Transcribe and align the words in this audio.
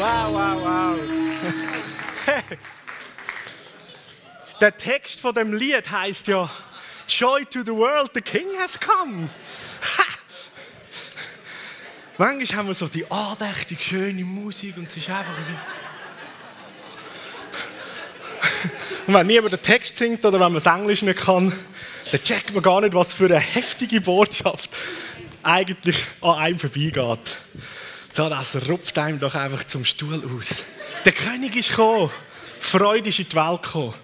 Wow, 0.00 0.32
wow, 0.32 0.56
wow. 0.64 0.96
Der 4.60 4.74
Text 4.74 5.20
von 5.20 5.34
dem 5.34 5.52
Lied 5.52 5.90
heißt 5.90 6.28
ja 6.28 6.48
Joy 7.06 7.44
to 7.44 7.62
the 7.62 7.72
world, 7.72 8.12
the 8.14 8.22
King 8.22 8.46
has 8.58 8.80
come. 8.80 9.28
Manchmal 12.16 12.58
haben 12.58 12.68
wir 12.68 12.74
so 12.74 12.88
die 12.88 13.04
andächtig 13.10 13.82
schöne 13.82 14.24
Musik 14.24 14.78
und 14.78 14.86
es 14.86 14.96
ist 14.96 15.10
einfach 15.10 15.34
so. 15.42 15.52
Und 19.06 19.12
wenn 19.12 19.26
niemand 19.26 19.52
den 19.52 19.60
Text 19.60 19.96
singt 19.96 20.24
oder 20.24 20.40
wenn 20.40 20.52
man 20.52 20.62
das 20.62 20.64
Englisch 20.64 21.02
nicht 21.02 21.18
kann, 21.18 21.52
dann 22.10 22.22
checkt 22.22 22.54
man 22.54 22.62
gar 22.62 22.80
nicht, 22.80 22.94
was 22.94 23.12
für 23.12 23.26
eine 23.26 23.38
heftige 23.38 24.00
Botschaft 24.00 24.70
eigentlich 25.42 25.98
an 26.22 26.36
einem 26.36 26.58
vorbeigeht. 26.58 27.36
So, 28.12 28.28
das 28.28 28.56
rupft 28.68 28.98
einem 28.98 29.20
doch 29.20 29.36
einfach 29.36 29.62
zum 29.64 29.84
Stuhl 29.84 30.20
aus. 30.24 30.64
Der 31.04 31.12
König 31.12 31.54
ist 31.54 31.68
gekommen. 31.68 32.10
Freude 32.58 33.08
ist 33.08 33.20
in 33.20 33.28
die 33.28 33.36
Welt 33.36 33.62
gekommen. 33.62 33.94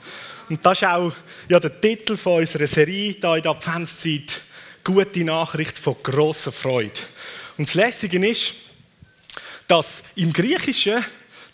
Und 0.48 0.64
das 0.64 0.78
ist 0.80 0.87
auch 0.87 1.12
ja, 1.48 1.59
der 1.59 1.80
Titel 1.80 2.16
von 2.16 2.38
unserer 2.38 2.69
Serie 2.69 3.16
hier 3.20 3.34
in 3.34 3.42
der 3.42 3.50
Adventszeit. 3.50 4.42
Gute 4.84 5.24
Nachricht 5.24 5.77
von 5.77 5.97
grosser 6.05 6.52
Freude. 6.52 7.00
Und 7.59 7.66
das 7.66 7.74
Lässige 7.74 8.24
ist, 8.24 8.55
dass 9.66 10.05
im 10.14 10.33
Griechischen 10.33 11.05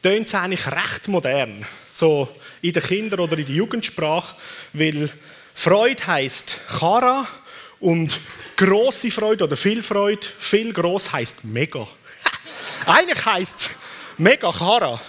tönt 0.02 0.26
es 0.26 0.34
eigentlich 0.34 0.66
recht 0.66 1.08
modern. 1.08 1.64
So 1.88 2.28
in 2.60 2.74
der 2.74 2.82
Kinder- 2.82 3.20
oder 3.20 3.38
in 3.38 3.46
der 3.46 3.54
Jugendsprache. 3.54 4.36
Weil 4.74 5.08
Freude 5.54 6.06
heißt 6.06 6.60
Chara 6.78 7.26
und 7.80 8.20
große 8.56 9.10
Freude 9.10 9.44
oder 9.44 9.56
viel 9.56 9.82
Freude, 9.82 10.26
viel 10.38 10.70
groß 10.74 11.12
heißt 11.12 11.44
mega. 11.44 11.88
Eigentlich 12.86 13.24
heißt 13.24 13.60
es 13.60 13.70
mega 14.18 14.52
Chara. 14.52 15.00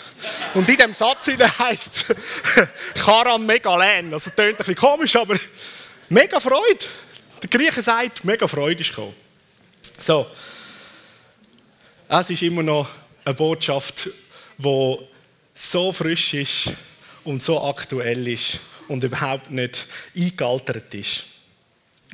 Und 0.53 0.69
in 0.69 0.77
dem 0.77 0.93
Satz 0.93 1.27
heißt 1.27 2.05
es 2.09 3.03
Charan 3.03 3.45
Megalen. 3.45 4.13
Also, 4.13 4.29
das 4.29 4.35
klingt 4.35 4.51
ein 4.51 4.57
bisschen 4.57 4.75
komisch, 4.75 5.15
aber 5.15 5.37
mega 6.09 6.39
Freude. 6.39 6.85
Der 7.41 7.49
Grieche 7.49 7.81
sagt, 7.81 8.23
mega 8.23 8.47
Freude 8.47 8.81
ist 8.81 8.89
gekommen. 8.89 9.15
So. 9.99 10.27
Es 12.07 12.29
ist 12.29 12.41
immer 12.41 12.63
noch 12.63 12.87
eine 13.25 13.33
Botschaft, 13.33 14.09
die 14.57 14.97
so 15.53 15.91
frisch 15.91 16.33
ist 16.33 16.73
und 17.23 17.41
so 17.41 17.63
aktuell 17.63 18.27
ist 18.27 18.59
und 18.87 19.03
überhaupt 19.03 19.49
nicht 19.49 19.87
eingealtert 20.15 20.93
ist. 20.93 21.25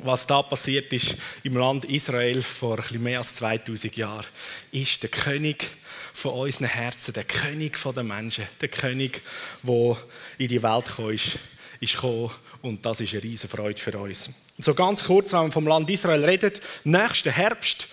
Was 0.02 0.26
da 0.26 0.42
passiert 0.42 0.92
ist 0.92 1.16
im 1.42 1.56
Land 1.56 1.84
Israel 1.84 2.40
vor 2.42 2.76
bisschen 2.76 3.02
mehr 3.02 3.18
als 3.18 3.34
2000 3.36 3.96
Jahren, 3.96 4.26
ist 4.72 5.02
der 5.02 5.10
König 5.10 5.66
von 6.12 6.32
unseren 6.32 6.68
Herzen, 6.68 7.12
der 7.12 7.24
König 7.24 7.78
der 7.82 8.02
Menschen, 8.02 8.46
der 8.60 8.68
König, 8.68 9.22
der 9.62 9.96
in 10.38 10.48
die 10.48 10.62
Welt 10.62 10.86
gekommen 10.86 11.14
ist, 11.14 11.38
ist 11.80 11.94
gekommen 11.94 12.30
und 12.62 12.84
das 12.84 13.00
ist 13.00 13.12
eine 13.12 13.22
riesige 13.22 13.54
Freude 13.54 13.80
für 13.80 13.98
uns. 13.98 14.30
So 14.58 14.74
ganz 14.74 15.04
kurz, 15.04 15.32
wenn 15.32 15.46
wir 15.46 15.52
vom 15.52 15.66
Land 15.66 15.90
Israel 15.90 16.24
reden, 16.24 16.52
nächsten 16.84 17.32
Herbst 17.32 17.88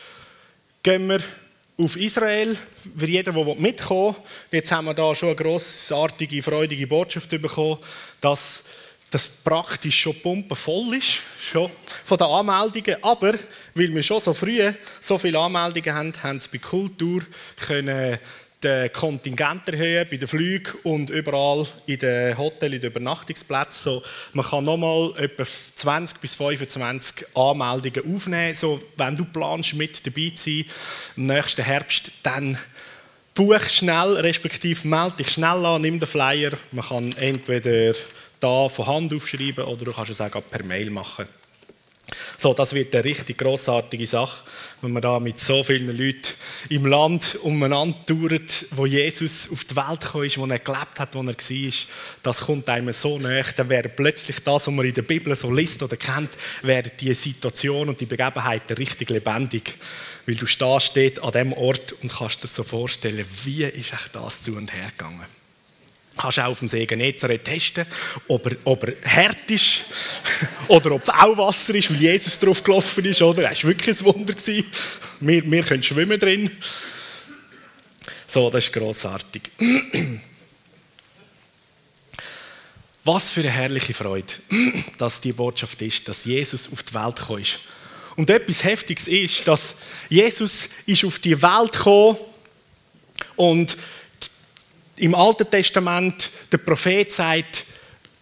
gehen 0.84 1.10
wir 1.10 1.20
auf 1.78 1.96
Israel, 1.96 2.58
für 2.98 3.06
jeden, 3.06 3.34
der 3.34 3.56
mitkommen 3.56 4.16
will. 4.16 4.60
Jetzt 4.60 4.72
haben 4.72 4.86
wir 4.86 4.94
da 4.94 5.14
schon 5.14 5.30
eine 5.30 5.36
grossartige, 5.36 6.42
freudige 6.42 6.88
Botschaft 6.88 7.30
bekommen, 7.30 7.78
dass 8.20 8.64
das 9.10 9.28
praktisch 9.28 10.00
schon 10.00 10.20
pumpenvoll 10.22 10.96
ist, 10.96 11.22
schon 11.40 11.72
von 12.04 12.18
den 12.18 12.28
Anmeldungen. 12.28 13.04
Aber 13.04 13.34
weil 13.74 13.94
wir 13.94 14.04
schon 14.04 14.20
so 14.20 14.34
früh 14.34 14.72
so 15.00 15.18
viele 15.18 15.40
Anmeldungen 15.40 15.96
haben, 15.96 16.24
haben 16.24 16.40
sie 16.40 16.50
bei 16.52 16.58
Kultur 16.58 17.22
können 17.56 18.20
den 18.64 18.92
Kontingent 18.92 19.68
erhöhen 19.68 20.08
bei 20.10 20.18
den 20.18 20.28
Flügen 20.28 20.74
und 20.84 21.10
überall 21.10 21.68
in 21.86 22.00
den 22.00 22.38
Hotels, 22.38 22.74
in 22.74 22.82
den 22.82 22.90
Übernachtungsplätzen. 22.90 23.84
So, 23.84 24.04
man 24.34 24.46
kann 24.46 24.64
nochmal 24.64 25.14
etwa 25.18 25.44
20 25.46 26.20
bis 26.20 26.36
25 26.36 27.28
Anmeldungen 27.36 28.16
aufnehmen. 28.16 28.56
So, 28.56 28.82
wenn 28.98 29.16
du 29.16 29.26
planst, 29.26 29.76
mit 29.76 30.06
dabei 30.06 30.32
zu 30.36 30.50
sein 30.50 30.66
im 31.18 31.24
nächsten 31.26 31.64
Herbst, 31.64 32.12
dann 32.24 32.58
buch 33.36 33.70
schnell, 33.70 34.16
respektive 34.18 34.88
melde 34.88 35.18
dich 35.18 35.30
schnell 35.30 35.64
an, 35.64 35.82
nimm 35.84 36.00
den 36.00 36.08
Flyer. 36.08 36.54
Man 36.72 36.86
kann 36.86 37.16
entweder 37.18 37.94
da 38.40 38.70
von 38.70 38.88
Hand 38.88 39.14
aufschreiben 39.14 39.66
oder 39.66 39.86
du 39.86 39.94
kannst 39.94 40.12
es 40.12 40.22
auch 40.22 40.42
per 40.50 40.64
Mail 40.64 40.90
machen. 40.90 41.28
So, 42.38 42.54
das 42.54 42.74
wird 42.74 42.94
eine 42.94 43.04
richtig 43.04 43.40
großartige 43.40 44.06
Sache, 44.06 44.44
wenn 44.82 44.92
man 44.92 45.02
da 45.02 45.20
mit 45.20 45.40
so 45.40 45.64
vielen 45.64 45.96
Leuten 45.98 46.34
im 46.70 46.86
Land 46.86 47.38
umeinander 47.42 47.98
touret, 48.06 48.68
wo 48.72 48.86
Jesus 48.86 49.50
auf 49.52 49.64
die 49.64 49.76
Welt 49.76 50.02
gekommen 50.02 50.26
ist, 50.26 50.38
wo 50.38 50.46
er 50.46 50.60
gelebt 50.60 51.00
hat, 51.00 51.16
wo 51.16 51.22
er 51.22 51.28
war. 51.28 51.74
Das 52.24 52.42
kommt 52.42 52.70
einem 52.70 52.94
so 52.94 53.18
näher. 53.18 53.46
Dann 53.56 53.70
wäre 53.70 53.90
plötzlich 53.90 54.40
das, 54.44 54.68
was 54.68 54.74
man 54.74 54.86
in 54.86 54.94
der 54.94 55.02
Bibel 55.02 55.36
so 55.36 55.52
liest 55.52 55.82
oder 55.82 55.98
kennt, 55.98 56.38
wäre 56.62 56.90
die 56.90 57.14
Situation 57.14 57.90
und 57.90 58.00
die 58.00 58.06
Begebenheiten 58.06 58.78
richtig 58.78 59.10
lebendig. 59.10 59.76
Weil 60.26 60.36
du 60.36 60.46
stehst 60.46 60.96
dort 60.96 61.24
an 61.24 61.32
dem 61.32 61.54
Ort 61.54 61.94
und 62.02 62.12
kannst 62.12 62.44
dir 62.44 62.48
so 62.48 62.64
vorstellen, 62.64 63.26
wie 63.44 63.64
ist 63.64 63.94
echt 63.94 64.16
das 64.16 64.42
zu 64.42 64.56
und 64.56 64.72
her 64.74 64.92
gegangen 64.96 65.37
kannst 66.18 66.40
auch 66.40 66.48
auf 66.48 66.60
dem 66.60 66.68
See 66.68 66.86
Genezareth 66.86 67.46
testen, 67.46 67.86
ob 68.28 68.46
er, 68.48 68.58
ob 68.64 68.84
er 68.84 68.94
hart 69.06 69.50
ist 69.50 69.86
oder 70.68 70.92
ob 70.92 71.04
es 71.04 71.10
auch 71.10 71.38
Wasser 71.38 71.76
ist, 71.76 71.90
weil 71.90 72.02
Jesus 72.02 72.40
drauf 72.40 72.64
gelaufen 72.64 73.06
ist. 73.06 73.22
Oder? 73.22 73.44
Das 73.44 73.64
war 73.64 73.70
wirklich 73.70 74.00
ein 74.00 74.06
Wunder. 74.06 74.34
Wir, 75.20 75.52
wir 75.52 75.64
können 75.64 75.84
schwimmen 75.84 76.20
drin. 76.20 76.52
So, 78.28 78.50
das 78.50 78.66
ist 78.66 78.74
grossartig. 78.74 79.52
Was 83.04 83.32
für 83.32 83.40
eine 83.40 83.52
herrliche 83.52 83.94
Freude, 83.94 84.34
dass 84.98 85.22
die 85.22 85.32
Botschaft 85.32 85.82
ist, 85.82 86.08
dass 86.10 86.26
Jesus 86.26 86.70
auf 86.72 86.84
die 86.84 86.94
Welt 86.94 87.16
gekommen 87.16 87.42
ist. 87.42 87.60
Und 88.18 88.30
etwas 88.30 88.64
Heftiges 88.64 89.08
ist, 89.08 89.48
dass 89.48 89.76
Jesus 90.10 90.68
ist 90.86 91.06
auf 91.06 91.20
die 91.20 91.42
Welt 91.42 91.72
gekommen 91.72 92.18
und 93.36 93.78
im 94.98 95.16
Alten 95.16 95.50
Testament 95.50 96.30
der 96.52 96.58
Prophet 96.58 97.12
sagt, 97.12 97.66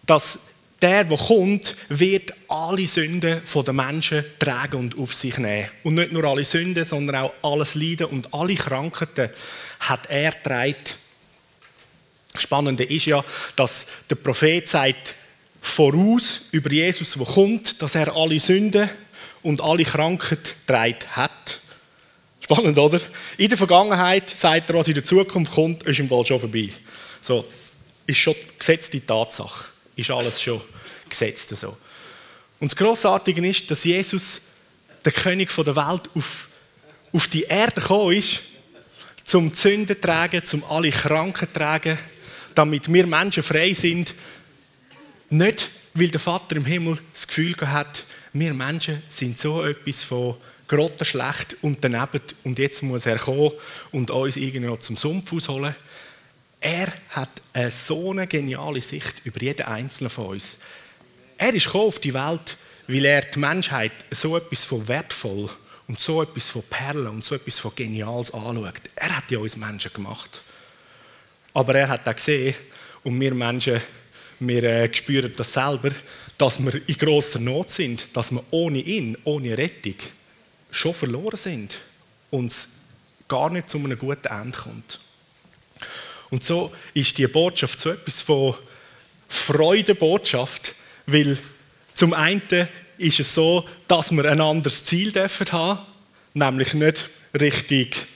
dass 0.06 0.38
der, 0.80 1.04
der 1.04 1.18
kommt, 1.18 1.74
wird 1.88 2.32
alle 2.48 2.86
Sünden 2.86 3.42
der 3.42 3.72
Menschen 3.72 4.24
tragen 4.38 4.76
und 4.76 4.98
auf 4.98 5.14
sich 5.14 5.38
nehmen. 5.38 5.70
Und 5.82 5.94
nicht 5.94 6.12
nur 6.12 6.24
alle 6.24 6.44
Sünden, 6.44 6.84
sondern 6.84 7.24
auch 7.24 7.32
alles 7.42 7.74
Leiden 7.74 8.06
und 8.06 8.32
alle 8.32 8.54
Krankheiten 8.54 9.30
hat 9.80 10.06
er 10.08 10.30
getragen. 10.30 10.76
Spannende 12.36 12.84
ist 12.84 13.06
ja, 13.06 13.24
dass 13.56 13.86
der 14.10 14.16
Prophet 14.16 14.68
sagt 14.68 15.14
voraus 15.62 16.42
über 16.52 16.70
Jesus, 16.70 17.14
der 17.14 17.26
kommt, 17.26 17.80
dass 17.80 17.94
er 17.94 18.14
alle 18.14 18.38
Sünden 18.38 18.90
und 19.42 19.62
alle 19.62 19.84
Krankheiten 19.84 20.42
getragen 20.66 21.06
hat. 21.12 21.60
Spannend, 22.46 22.78
oder? 22.78 23.00
In 23.38 23.48
der 23.48 23.58
Vergangenheit 23.58 24.30
sagt 24.30 24.70
er, 24.70 24.76
was 24.76 24.86
in 24.86 24.94
der 24.94 25.02
Zukunft 25.02 25.52
kommt, 25.52 25.82
ist 25.82 25.98
im 25.98 26.08
Fall 26.08 26.24
schon 26.24 26.38
vorbei. 26.38 26.68
So, 27.20 27.44
ist 28.06 28.18
schon 28.18 28.36
gesetzte 28.56 29.04
Tatsache. 29.04 29.64
Ist 29.96 30.12
alles 30.12 30.40
schon 30.40 30.60
gesetzt. 31.10 31.48
So. 31.56 31.76
Und 32.60 32.70
das 32.70 32.76
Grossartige 32.76 33.44
ist, 33.48 33.68
dass 33.68 33.82
Jesus, 33.82 34.40
der 35.04 35.10
König 35.10 35.52
der 35.56 35.74
Welt, 35.74 36.08
auf, 36.14 36.48
auf 37.12 37.26
die 37.26 37.42
Erde 37.42 37.80
gekommen 37.80 38.12
ist, 38.12 38.42
zum 39.24 39.52
Zünden 39.52 40.00
tragen, 40.00 40.44
zum 40.44 40.62
alle 40.70 40.90
Kranken 40.90 41.52
tragen, 41.52 41.98
damit 42.54 42.92
wir 42.92 43.08
Menschen 43.08 43.42
frei 43.42 43.72
sind. 43.72 44.14
Nicht, 45.30 45.68
weil 45.94 46.10
der 46.10 46.20
Vater 46.20 46.54
im 46.54 46.64
Himmel 46.64 46.98
das 47.12 47.26
Gefühl 47.26 47.56
hat, 47.60 48.04
wir 48.32 48.54
Menschen 48.54 49.02
sind 49.08 49.36
so 49.36 49.64
etwas 49.64 50.04
von 50.04 50.36
grottenschlecht 50.68 51.56
und 51.62 51.82
daneben 51.82 52.20
und 52.44 52.58
jetzt 52.58 52.82
muss 52.82 53.06
er 53.06 53.18
kommen 53.18 53.52
und 53.92 54.10
uns 54.10 54.36
irgendwie 54.36 54.66
noch 54.66 54.78
zum 54.78 54.96
Sumpf 54.96 55.32
ausholen. 55.32 55.74
Er 56.60 56.92
hat 57.10 57.30
eine 57.52 57.70
so 57.70 58.10
eine 58.10 58.26
geniale 58.26 58.80
Sicht 58.80 59.22
über 59.24 59.40
jeden 59.40 59.66
Einzelnen 59.66 60.10
von 60.10 60.26
uns. 60.26 60.56
Er 61.38 61.54
ist 61.54 61.74
auf 61.74 61.98
die 61.98 62.14
Welt, 62.14 62.56
weil 62.88 63.04
er 63.04 63.22
die 63.22 63.38
Menschheit 63.38 63.92
so 64.10 64.36
etwas 64.36 64.64
von 64.64 64.86
wertvoll 64.88 65.50
und 65.88 66.00
so 66.00 66.22
etwas 66.22 66.50
von 66.50 66.62
Perlen 66.62 67.08
und 67.08 67.24
so 67.24 67.34
etwas 67.34 67.58
von 67.58 67.74
Geniales 67.74 68.32
anschaut. 68.32 68.80
Er 68.94 69.16
hat 69.16 69.30
ja 69.30 69.38
uns 69.38 69.56
Menschen 69.56 69.92
gemacht. 69.92 70.42
Aber 71.52 71.74
er 71.74 71.88
hat 71.88 72.08
auch 72.08 72.16
gesehen, 72.16 72.54
und 73.04 73.20
wir 73.20 73.34
Menschen, 73.34 73.80
wir 74.40 74.64
äh, 74.64 74.92
spüren 74.92 75.32
das 75.36 75.52
selber, 75.52 75.92
dass 76.36 76.62
wir 76.62 76.74
in 76.88 76.98
grosser 76.98 77.38
Not 77.38 77.70
sind, 77.70 78.08
dass 78.14 78.32
wir 78.32 78.42
ohne 78.50 78.78
ihn, 78.78 79.16
ohne 79.24 79.56
Rettung, 79.56 79.94
schon 80.70 80.94
verloren 80.94 81.36
sind 81.36 81.78
und 82.30 82.52
es 82.52 82.68
gar 83.28 83.50
nicht 83.50 83.70
zu 83.70 83.78
einem 83.78 83.98
guten 83.98 84.28
Ende 84.28 84.56
kommt. 84.56 85.00
Und 86.30 86.44
so 86.44 86.72
ist 86.94 87.16
die 87.18 87.26
Botschaft 87.26 87.78
so 87.78 87.90
etwas 87.90 88.22
von 88.22 88.54
Freudebotschaft, 89.28 90.74
weil 91.06 91.38
zum 91.94 92.12
einen 92.12 92.68
ist 92.98 93.20
es 93.20 93.34
so, 93.34 93.68
dass 93.88 94.12
wir 94.12 94.24
ein 94.24 94.40
anderes 94.40 94.84
Ziel 94.84 95.12
dürfen 95.12 95.50
haben, 95.52 95.80
nämlich 96.34 96.74
nicht 96.74 97.10
richtig 97.38 98.06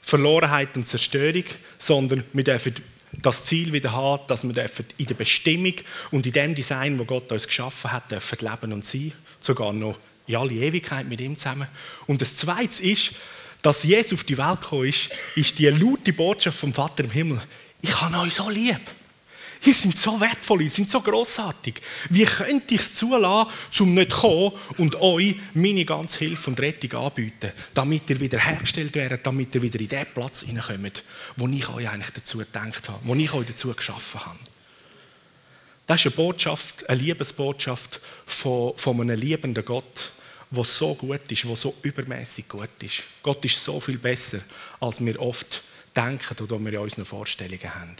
Verlorenheit 0.00 0.76
und 0.76 0.86
Zerstörung, 0.86 1.44
sondern 1.78 2.24
wir 2.32 2.44
dürfen 2.44 2.74
das 3.22 3.44
Ziel 3.44 3.72
wieder 3.72 3.92
haben, 3.92 4.26
dass 4.26 4.42
wir 4.42 4.70
in 4.98 5.06
der 5.06 5.14
Bestimmung 5.14 5.74
und 6.10 6.26
in 6.26 6.32
dem 6.32 6.54
Design, 6.54 6.98
wo 6.98 7.04
Gott 7.04 7.30
uns 7.32 7.46
geschaffen 7.46 7.92
hat, 7.92 8.10
dürfen 8.10 8.38
leben 8.40 8.72
und 8.72 8.84
sein, 8.84 9.12
sogar 9.40 9.72
noch 9.72 9.96
in 10.26 10.36
alle 10.36 10.52
Ewigkeit 10.52 11.06
mit 11.06 11.20
ihm 11.20 11.36
zusammen. 11.36 11.68
Und 12.06 12.20
das 12.20 12.36
Zweite 12.36 12.82
ist, 12.82 13.12
dass 13.62 13.82
Jesus 13.82 14.20
auf 14.20 14.24
die 14.24 14.36
Welt 14.36 14.60
gekommen 14.60 14.88
ist, 14.88 15.10
ist 15.36 15.58
die 15.58 15.68
laute 15.68 16.12
Botschaft 16.12 16.58
vom 16.58 16.72
Vater 16.72 17.04
im 17.04 17.10
Himmel. 17.10 17.40
Ich 17.80 18.00
habe 18.00 18.18
euch 18.18 18.34
so 18.34 18.48
lieb. 18.50 18.80
Ihr 19.66 19.74
seid 19.74 19.96
so 19.96 20.20
wertvoll, 20.20 20.62
ihr 20.62 20.70
seid 20.70 20.90
so 20.90 21.00
großartig. 21.00 21.80
Wie 22.10 22.24
könnte 22.24 22.74
ich 22.74 22.82
es 22.82 22.92
zulassen, 22.92 23.50
um 23.80 23.94
nicht 23.94 24.12
zu 24.12 24.18
kommen 24.18 24.52
und 24.76 24.96
euch 24.96 25.36
meine 25.54 25.86
ganze 25.86 26.18
Hilfe 26.18 26.50
und 26.50 26.60
Rettung 26.60 26.92
anbieten, 27.00 27.52
damit 27.72 28.10
ihr 28.10 28.20
wieder 28.20 28.38
hergestellt 28.38 28.94
werdet, 28.94 29.26
damit 29.26 29.54
ihr 29.54 29.62
wieder 29.62 29.80
in 29.80 29.88
den 29.88 30.06
Platz 30.12 30.42
hineinkommt, 30.42 31.02
wo 31.36 31.48
ich 31.48 31.68
euch 31.70 31.88
eigentlich 31.88 32.10
dazu 32.10 32.38
gedacht 32.38 32.88
habe, 32.90 33.00
wo 33.04 33.14
ich 33.14 33.32
euch 33.32 33.46
dazu 33.46 33.72
geschaffen 33.72 34.20
habe. 34.26 34.38
Das 35.86 36.00
ist 36.00 36.06
eine 36.06 36.16
Botschaft, 36.16 36.88
eine 36.88 37.00
Liebesbotschaft 37.00 38.00
von, 38.26 38.76
von 38.76 39.00
einem 39.00 39.18
liebenden 39.18 39.64
Gott, 39.64 40.12
der 40.54 40.64
so 40.64 40.94
gut 40.94 41.30
ist, 41.30 41.44
der 41.44 41.56
so 41.56 41.74
übermäßig 41.82 42.48
gut 42.48 42.68
ist. 42.82 43.02
Gott 43.22 43.44
ist 43.44 43.62
so 43.62 43.80
viel 43.80 43.98
besser, 43.98 44.40
als 44.80 45.04
wir 45.04 45.20
oft 45.20 45.62
denken 45.94 46.42
oder 46.42 46.58
wir 46.58 46.72
in 46.72 46.78
unseren 46.78 47.04
Vorstellungen 47.04 47.74
haben. 47.74 47.96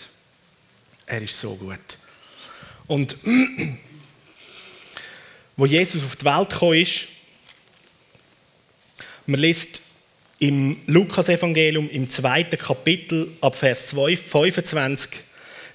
Er 1.07 1.23
ist 1.23 1.39
so 1.41 1.55
gut. 1.55 1.99
Und 2.87 3.17
wo 5.57 5.67
Jesus 5.67 6.05
auf 6.05 6.17
die 6.17 6.25
Welt 6.25 6.51
gekommen 6.51 6.79
ist, 6.81 7.09
man 9.27 9.41
liest 9.41 9.81
im 10.39 10.77
Lukas-Evangelium 10.87 11.89
im 11.89 12.09
zweiten 12.09 12.59
Kapitel 12.59 13.33
ab 13.41 13.57
Vers 13.57 13.91
25 13.91 15.11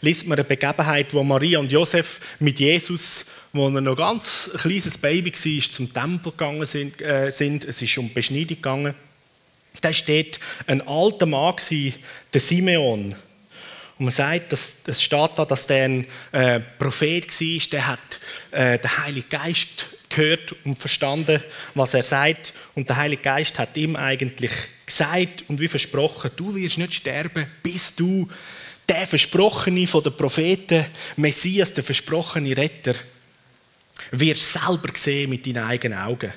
liest 0.02 0.28
man 0.28 0.38
eine 0.38 0.48
Begebenheit, 0.48 1.14
wo 1.14 1.24
Maria 1.24 1.60
und 1.60 1.72
Josef 1.72 2.20
mit 2.40 2.60
Jesus, 2.60 3.26
wo 3.54 3.68
er 3.68 3.82
noch 3.82 3.96
ganz 3.96 4.50
ein 4.54 4.60
kleines 4.60 4.98
Baby 4.98 5.34
war, 5.34 5.72
zum 5.72 5.92
Tempel 5.92 6.32
gegangen 6.32 6.66
sind. 6.66 7.02
Äh, 7.02 7.32
sind. 7.32 7.66
Es 7.66 7.82
ist 7.82 7.98
um 7.98 8.14
Beschneidung 8.14 8.58
gegangen. 8.58 8.96
Da 9.82 9.94
steht 9.94 10.40
ein 10.68 10.86
alter 10.88 11.26
Mann, 11.26 11.56
der 12.34 12.42
Simeon. 12.42 13.16
Und 13.98 14.06
man 14.06 14.14
sagt, 14.14 14.52
dass, 14.52 14.78
es 14.86 15.04
steht 15.04 15.32
da, 15.36 15.46
dass 15.46 15.68
der 15.68 15.86
ein 15.86 16.08
äh, 16.32 16.60
Prophet 16.60 17.28
war, 17.30 17.70
der 17.72 17.88
hat 17.88 18.20
äh, 18.52 18.80
den 18.80 18.98
Heiligen 18.98 19.30
Geist 19.30 19.88
gehört 20.10 20.56
und 20.64 20.78
verstanden, 20.78 21.44
was 21.76 21.94
er 21.94 22.04
sagt. 22.04 22.54
Und 22.76 22.90
der 22.90 22.98
Heilige 22.98 23.22
Geist 23.22 23.60
hat 23.60 23.78
ihm 23.78 23.96
eigentlich 23.96 24.52
gesagt 24.86 25.44
und 25.48 25.60
wie 25.60 25.68
versprochen, 25.68 26.32
du 26.36 26.56
wirst 26.56 26.78
nicht 26.78 26.94
sterben, 26.94 27.48
bis 27.62 27.96
du 27.96 28.28
der 28.88 29.06
Versprochene 29.06 29.86
von 29.86 30.02
den 30.02 30.18
Propheten, 30.18 30.86
Messias, 31.16 31.74
der 31.74 31.84
versprochene 31.84 32.58
Retter, 32.58 32.96
wirst 34.12 34.54
selber 34.54 34.90
sehen 34.96 35.30
mit 35.30 35.46
deinen 35.46 35.64
eigenen 35.64 36.00
Augen. 36.00 36.34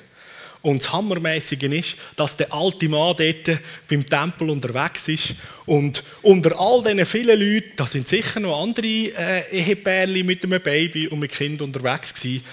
Und 0.63 0.81
das 0.81 0.93
Hammermäßige 0.93 1.63
ist, 1.63 1.97
dass 2.15 2.37
der 2.37 2.51
alte 2.53 2.87
Mann 2.87 3.17
dort 3.17 3.59
beim 3.89 4.05
Tempel 4.05 4.49
unterwegs 4.49 5.09
ist 5.09 5.35
und 5.65 6.01
unter 6.21 6.57
all 6.57 6.81
diesen 6.81 7.05
vielen 7.05 7.37
Leuten, 7.37 7.73
da 7.75 7.85
sind 7.85 8.07
sicher 8.07 8.39
noch 8.39 8.63
andere 8.63 8.87
äh, 8.87 9.59
Ehepärchen 9.59 10.25
mit 10.25 10.41
einem 10.45 10.61
Baby 10.61 11.09
und 11.09 11.19
mit 11.19 11.33
Kind 11.33 11.61
unterwegs 11.61 12.13
gewesen, 12.13 12.45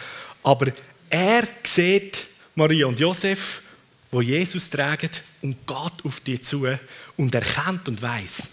aber 0.43 0.73
er 1.09 1.47
sieht 1.63 2.27
Maria 2.57 2.87
und 2.87 2.99
Josef, 2.99 3.63
wo 4.11 4.21
Jesus 4.21 4.69
tragen 4.69 5.11
und 5.43 5.65
geht 5.65 6.05
auf 6.05 6.21
die 6.27 6.41
zu 6.41 6.67
und 7.17 7.33
erkennt 7.33 7.89
und 7.89 8.03
weiß, 8.03 8.49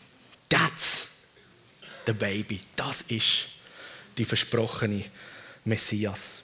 that's 0.47 1.09
the 2.05 2.13
baby, 2.13 2.59
das 2.75 3.01
ist 3.07 3.47
die 4.19 4.25
versprochene 4.25 5.03
Messias. 5.65 6.43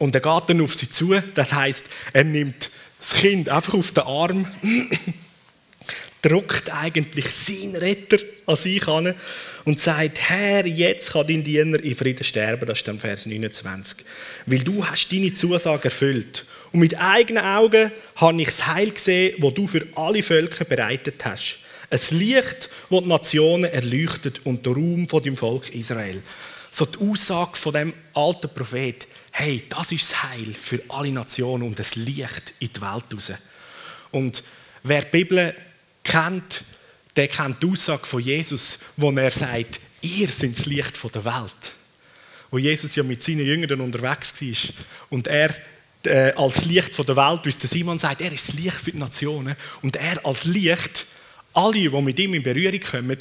Und 0.00 0.14
er 0.14 0.22
geht 0.22 0.48
dann 0.48 0.62
auf 0.62 0.74
sie 0.74 0.90
zu. 0.90 1.14
Das 1.34 1.52
heißt, 1.52 1.84
er 2.14 2.24
nimmt 2.24 2.70
das 2.98 3.12
Kind 3.20 3.50
einfach 3.50 3.74
auf 3.74 3.92
den 3.92 4.04
Arm, 4.04 4.46
drückt 6.22 6.70
eigentlich 6.70 7.28
seinen 7.30 7.76
Retter 7.76 8.16
an 8.46 8.56
sich 8.56 8.88
an 8.88 9.14
und 9.66 9.78
sagt, 9.78 10.18
Herr, 10.30 10.66
jetzt 10.66 11.12
kann 11.12 11.26
dein 11.26 11.44
Diener 11.44 11.78
in 11.82 11.94
Frieden 11.94 12.24
sterben. 12.24 12.64
Das 12.64 12.78
ist 12.78 12.88
dann 12.88 12.98
Vers 12.98 13.26
29. 13.26 13.98
Weil 14.46 14.60
du 14.60 14.86
hast 14.86 15.12
deine 15.12 15.34
Zusage 15.34 15.84
erfüllt. 15.84 16.46
Und 16.72 16.80
mit 16.80 16.98
eigenen 16.98 17.44
Augen 17.44 17.92
habe 18.16 18.40
ich 18.40 18.48
das 18.48 18.66
Heil 18.66 18.92
gesehen, 18.92 19.36
das 19.38 19.52
du 19.52 19.66
für 19.66 19.86
alle 19.96 20.22
Völker 20.22 20.64
bereitet 20.64 21.22
hast. 21.26 21.58
Ein 21.90 22.18
Licht, 22.18 22.70
das 22.88 23.00
die 23.02 23.06
Nationen 23.06 23.70
erleuchtet 23.70 24.40
und 24.44 24.64
der 24.64 24.72
Ruhm 24.72 25.08
von 25.08 25.22
dem 25.22 25.36
Volk 25.36 25.74
Israel. 25.74 26.22
So 26.70 26.86
die 26.86 26.98
Aussage 27.00 27.56
von 27.56 27.74
dem 27.74 27.92
alten 28.14 28.48
Prophet 28.48 29.06
hey, 29.32 29.64
das 29.68 29.92
ist 29.92 30.10
das 30.10 30.22
Heil 30.22 30.52
für 30.52 30.82
alle 30.88 31.12
Nationen 31.12 31.62
und 31.62 31.78
das 31.78 31.94
Licht 31.94 32.54
in 32.58 32.72
die 32.72 32.80
Welt 32.80 33.04
raus. 33.12 33.32
Und 34.10 34.42
wer 34.82 35.02
die 35.02 35.10
Bibel 35.10 35.54
kennt, 36.02 36.64
der 37.16 37.28
kennt 37.28 37.62
die 37.62 37.66
Aussage 37.66 38.06
von 38.06 38.20
Jesus, 38.20 38.78
wo 38.96 39.10
er 39.12 39.30
sagt, 39.30 39.80
ihr 40.00 40.28
seid 40.28 40.56
das 40.56 40.66
Licht 40.66 41.14
der 41.14 41.24
Welt. 41.24 41.74
Wo 42.50 42.58
Jesus 42.58 42.96
ja 42.96 43.02
mit 43.02 43.22
seinen 43.22 43.46
Jüngern 43.46 43.80
unterwegs 43.80 44.40
war 44.40 44.74
und 45.10 45.26
er 45.28 45.54
äh, 46.04 46.32
als 46.32 46.64
Licht 46.64 46.98
der 46.98 47.16
Welt, 47.16 47.40
wie 47.44 47.50
es 47.50 47.58
der 47.58 47.68
Simon 47.68 47.98
sagt, 47.98 48.20
er 48.20 48.32
ist 48.32 48.48
das 48.48 48.54
Licht 48.56 48.76
für 48.76 48.92
die 48.92 48.98
Nationen 48.98 49.56
und 49.82 49.96
er 49.96 50.24
als 50.24 50.44
Licht, 50.44 51.06
alle, 51.52 51.72
die 51.72 51.88
mit 51.88 52.18
ihm 52.18 52.34
in 52.34 52.42
Berührung 52.42 52.80
kommen, 52.80 53.18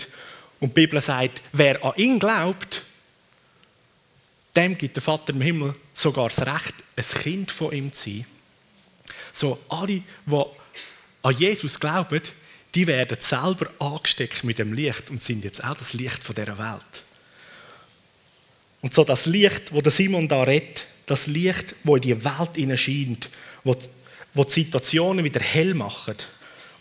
und 0.60 0.70
die 0.70 0.82
Bibel 0.82 1.00
sagt, 1.02 1.42
wer 1.54 1.84
an 1.84 1.94
ihn 1.96 2.20
glaubt, 2.20 2.84
dem 4.60 4.78
gibt 4.78 4.96
der 4.96 5.04
Vater 5.04 5.34
im 5.34 5.42
Himmel 5.42 5.74
sogar 5.94 6.30
das 6.30 6.46
Recht, 6.46 6.74
ein 6.96 7.22
Kind 7.22 7.52
von 7.52 7.72
ihm 7.72 7.94
zu 7.94 8.10
sein. 8.10 8.26
So, 9.32 9.60
alle, 9.70 10.04
die 10.26 10.44
an 11.22 11.38
Jesus 11.38 11.80
glauben, 11.80 12.22
die 12.76 12.86
werden 12.86 13.18
selber 13.20 13.72
angesteckt 13.80 14.44
mit 14.44 14.60
dem 14.60 14.74
Licht 14.74 15.10
und 15.10 15.24
sind 15.24 15.44
jetzt 15.44 15.64
auch 15.64 15.76
das 15.76 15.94
Licht 15.94 16.24
von 16.24 16.36
dieser 16.36 16.58
Welt. 16.58 17.04
Und 18.82 18.94
so 18.94 19.04
das 19.04 19.26
Licht, 19.26 19.74
wo 19.74 19.82
der 19.82 19.92
Simon 19.92 20.28
da 20.28 20.44
redet, 20.44 20.86
das 21.06 21.28
Licht, 21.28 21.76
wo 21.84 21.96
in 21.96 22.02
die 22.02 22.24
Welt 22.24 22.56
hineinscheint, 22.56 23.30
wo, 23.64 23.76
wo 24.34 24.44
die 24.44 24.54
Situationen 24.54 25.24
wieder 25.24 25.40
hell 25.40 25.74
machen, 25.74 26.16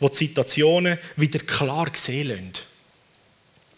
wo 0.00 0.08
die 0.08 0.16
Situationen 0.16 0.98
wieder 1.16 1.38
klar 1.40 1.90
sehen 1.94 2.28
lassen. 2.28 2.52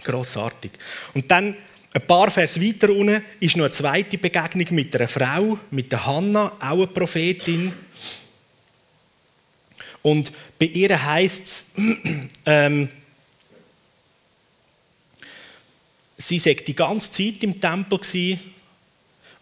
Grossartig. 0.03 0.73
Und 1.15 1.31
dann 1.31 1.55
ein 1.93 2.06
paar 2.06 2.31
Vers 2.31 2.61
weiter 2.61 2.91
unten 2.91 3.23
ist 3.41 3.56
noch 3.56 3.65
eine 3.65 3.73
zweite 3.73 4.17
Begegnung 4.17 4.67
mit 4.70 4.94
einer 4.94 5.09
Frau, 5.09 5.59
mit 5.70 5.91
der 5.91 6.06
Hanna, 6.06 6.53
auch 6.61 6.77
eine 6.77 6.87
Prophetin. 6.87 7.73
Und 10.03 10.32
bei 10.59 10.67
ihr 10.67 11.05
heißt 11.05 11.43
es, 11.43 11.67
ähm, 12.47 12.89
sie 16.17 16.39
sei 16.39 16.55
die 16.55 16.77
ganze 16.77 17.11
Zeit 17.11 17.43
im 17.43 17.61
Tempel 17.61 17.99
gewesen 17.99 18.41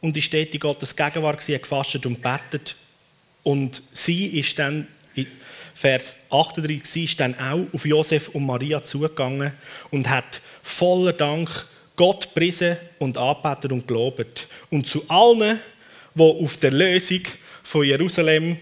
und 0.00 0.16
ist 0.16 0.32
dort 0.32 0.54
in 0.54 0.60
Gottes 0.60 0.96
Gegenwart 0.96 1.40
gewesen, 1.40 1.60
gefastet 1.60 2.06
und 2.06 2.22
betet. 2.22 2.76
Und 3.42 3.82
sie 3.92 4.38
ist 4.38 4.58
dann, 4.58 4.86
Vers 5.74 6.16
38, 6.30 6.84
sie 6.84 7.04
ist 7.04 7.20
dann 7.20 7.38
auch 7.38 7.66
auf 7.72 7.84
Josef 7.84 8.30
und 8.30 8.46
Maria 8.46 8.82
zugegangen 8.82 9.52
und 9.90 10.08
hat 10.08 10.40
voller 10.62 11.12
Dank 11.12 11.66
Gott 11.98 12.32
priesen 12.32 12.76
und 13.00 13.18
anbetet 13.18 13.72
und 13.72 13.88
gelobt. 13.88 14.46
Und 14.70 14.86
zu 14.86 15.04
allen, 15.08 15.58
die 16.14 16.22
auf 16.22 16.56
der 16.58 16.70
Lösung 16.70 17.22
von 17.64 17.84
Jerusalem 17.84 18.56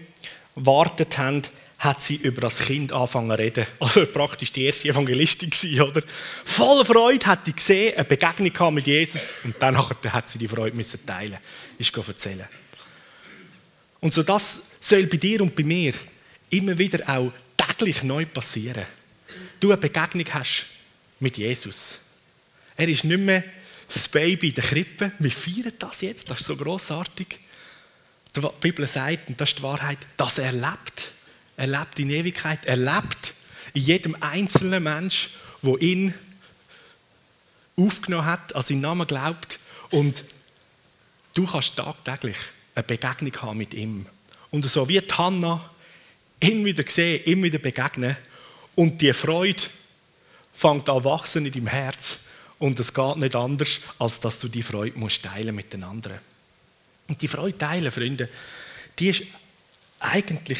wartet 0.55 1.19
haben, 1.19 1.43
hat 1.77 2.01
sie 2.01 2.15
über 2.15 2.41
das 2.41 2.59
Kind 2.59 2.91
angefangen 2.91 3.29
zu 3.29 3.37
reden. 3.37 3.67
Also 3.79 4.07
praktisch 4.07 4.51
die 4.51 4.63
erste 4.63 4.89
Evangelistin 4.89 5.51
gewesen, 5.51 5.81
oder? 5.81 6.01
Voller 6.45 6.83
Freude 6.83 7.27
hat 7.27 7.45
sie 7.45 7.53
gesehen, 7.53 7.95
eine 7.95 8.05
Begegnung 8.05 8.73
mit 8.73 8.87
Jesus 8.87 9.31
und 9.43 9.55
dann 9.59 9.77
hat 9.77 10.29
sie 10.29 10.39
die 10.39 10.47
Freude 10.47 10.75
müssen 10.75 11.05
teilen, 11.05 11.37
ist 11.77 11.95
erzählen. 11.95 12.47
Und 13.99 14.15
so 14.15 14.23
das 14.23 14.61
soll 14.79 15.05
bei 15.05 15.17
dir 15.17 15.41
und 15.41 15.55
bei 15.55 15.63
mir 15.63 15.93
immer 16.49 16.75
wieder 16.75 17.07
auch 17.07 17.31
täglich 17.55 18.01
neu 18.01 18.25
passieren. 18.25 18.85
Du 19.59 19.67
eine 19.67 19.77
Begegnung 19.77 20.25
hast 20.33 20.65
mit 21.19 21.37
Jesus. 21.37 21.99
Er 22.77 22.87
ist 22.87 23.03
nicht 23.03 23.19
mehr 23.19 23.43
das 23.87 24.07
Baby 24.07 24.49
in 24.49 24.55
der 24.55 24.63
Krippe. 24.63 25.11
Wir 25.19 25.31
feiern 25.31 25.73
das 25.79 26.01
jetzt, 26.01 26.29
das 26.29 26.41
ist 26.41 26.47
so 26.47 26.55
großartig. 26.55 27.39
Die 28.35 28.41
Bibel 28.61 28.85
sagt, 28.85 29.29
und 29.29 29.41
das 29.41 29.49
ist 29.49 29.59
die 29.59 29.63
Wahrheit, 29.63 29.97
dass 30.15 30.37
er 30.37 30.51
lebt. 30.51 31.11
Er 31.55 31.67
lebt 31.67 31.99
in 31.99 32.11
Ewigkeit. 32.11 32.65
Er 32.65 32.77
lebt 32.77 33.33
in 33.73 33.81
jedem 33.81 34.15
einzelnen 34.21 34.83
Mensch, 34.83 35.31
wo 35.61 35.75
ihn 35.77 36.13
aufgenommen 37.75 38.25
hat, 38.25 38.55
an 38.55 38.61
seinen 38.61 38.81
Namen 38.81 39.07
glaubt. 39.07 39.59
Und 39.89 40.23
du 41.33 41.47
kannst 41.47 41.75
tagtäglich 41.75 42.37
eine 42.75 42.83
Begegnung 42.83 43.41
haben 43.41 43.57
mit 43.57 43.73
ihm. 43.73 44.05
Und 44.51 44.65
so 44.65 44.87
wie 44.87 44.99
Hannah 44.99 45.67
ihn 46.39 46.63
wieder 46.63 46.83
sehen, 46.87 47.23
ihm 47.25 47.43
wieder 47.43 47.57
begegnen 47.57 48.15
Und 48.75 49.01
die 49.01 49.13
Freude 49.13 49.63
fängt 50.53 50.87
an 50.89 51.03
wachsen 51.03 51.45
in 51.45 51.51
deinem 51.51 51.67
Herz. 51.67 52.19
Und 52.59 52.79
es 52.79 52.93
geht 52.93 53.17
nicht 53.17 53.35
anders, 53.35 53.79
als 53.99 54.19
dass 54.19 54.39
du 54.39 54.47
die 54.47 54.63
Freude 54.63 54.97
musst 54.97 55.23
teilen 55.23 55.55
mit 55.55 55.73
den 55.73 55.83
anderen. 55.83 56.19
Und 57.07 57.21
die 57.21 57.27
Freude 57.27 57.57
teilen, 57.57 57.91
Freunde, 57.91 58.29
die 58.97 59.09
ist 59.09 59.23
eigentlich 59.99 60.59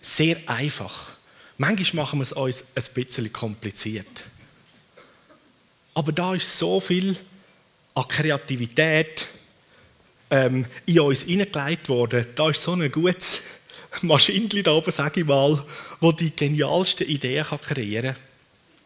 sehr 0.00 0.36
einfach. 0.46 1.12
Manchmal 1.58 2.04
machen 2.04 2.18
wir 2.18 2.24
es 2.24 2.32
uns 2.32 2.64
ein 2.74 2.84
bisschen 2.94 3.32
kompliziert. 3.32 4.24
Aber 5.94 6.12
da 6.12 6.34
ist 6.34 6.58
so 6.58 6.80
viel 6.80 7.16
an 7.94 8.08
Kreativität 8.08 9.28
ähm, 10.30 10.66
in 10.84 11.00
uns 11.00 11.22
hineingelegt 11.22 11.88
worden. 11.88 12.26
Da 12.34 12.50
ist 12.50 12.62
so 12.62 12.72
ein 12.72 12.92
gutes 12.92 13.40
Maschinchen 14.02 14.62
da 14.62 14.72
oben, 14.72 14.90
sage 14.90 15.20
ich 15.20 15.26
mal, 15.26 15.64
wo 16.00 16.12
die 16.12 16.34
genialsten 16.34 17.08
Ideen 17.08 17.46
kreieren 17.46 18.14
kann. 18.14 18.22